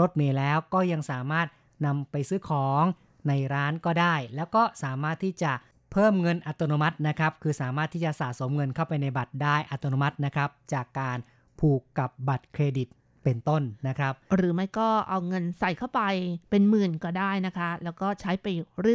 [0.00, 1.46] รถเมล์แล้วก็ยังสามารถ
[1.86, 2.84] นำไปซื้อของ
[3.28, 5.52] ในร้านก็ได้ แล้วก็สามารถที่จะ
[5.92, 11.18] เพิ่มเงินอัตโนมัตินะครับ คือสามารถที่จะสะสมเงินเข้าไปในบัตรได้อัตโนมัตินะครับ จากการ
[11.60, 12.88] ผูกกับบัตรเครดิต
[13.24, 16.02] เป็นต้นนะครับ หรือไม่ก็เอาเงินใส่เข้าไป
[16.50, 18.46] เป็นหมื่นก็ได้นะคะ แล้วก็ใช้ไป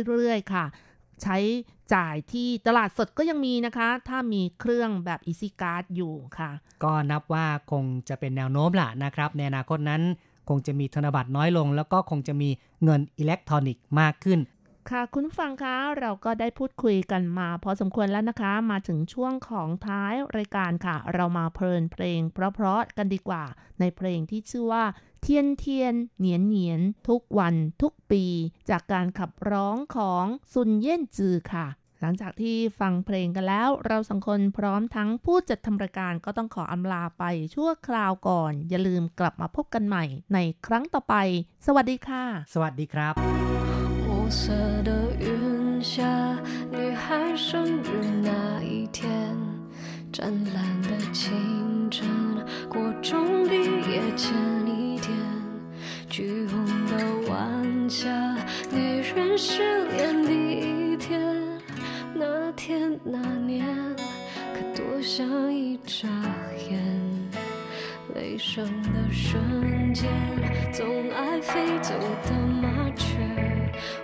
[0.08, 0.66] เรื่อยๆค่ะ
[1.24, 1.38] ใช้
[1.94, 6.52] จ่ายที่ตลาดสดก็ยังมีนะคะ ถ้ามีเครื่องแบบ Easy Card อยู่ค่ะ
[6.84, 10.02] ก็นับว่าคงจะเป็นแนวโน้มล่ะนะครับ ในอนาคตนั้น
[10.50, 12.50] คงจะมีธนบัตรน้อยลง แล้วก็คงจะมี
[12.84, 14.40] เงินอิเล็กทรอนิกส์มากขึ้น
[14.90, 23.44] ค่ะคุณผู้ฟังคะเราก็ได้พูดคุยกันมา พอสมควรแล้วนะคะ มาถึงช่วงของท้ายรายการค่ะ เรามาเพลินเพลง เพราะๆกันดีกว่า
[23.80, 24.84] ในเพลงที่ชื่อว่า
[25.22, 28.24] เทียนเทียนเหนียนเหนียนทุกวันทุกปี
[28.70, 31.68] จากการขับร้องของซุนเย่นจือค่ะ
[32.02, 37.24] หลังจากที่ฟังเพลงกันแล้ว เราสังคนพร้อมทั้งผู้จัดทำรายการก็ต้องขออำลาไป
[37.56, 41.16] ชั่วคราวก่อน อย่าลืมกลับมาพบกันใหม่ในครั้งต่อไป
[41.66, 43.16] สวัสดีค่ะ สวัสดีครับ
[44.42, 44.44] 色
[44.84, 44.92] 的
[45.26, 45.96] 云下，
[46.72, 47.90] 你还生日
[48.22, 49.49] 那一天？
[50.20, 52.06] 湛蓝的清晨，
[52.68, 54.36] 过中毕业前
[54.68, 55.16] 一天，
[56.10, 58.10] 橘红的晚霞，
[58.70, 61.22] 女人失恋第一天，
[62.14, 63.66] 那天那年，
[64.54, 66.10] 可多像一眨
[66.70, 66.84] 眼。
[68.14, 70.12] 雷声的瞬间，
[70.74, 71.94] 总爱飞走
[72.26, 73.16] 的麻雀，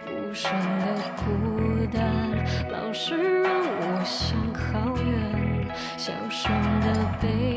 [0.08, 0.50] 无声
[0.80, 0.86] 的
[1.18, 4.95] 孤单，老是让我想好
[6.16, 7.55] 小声的背。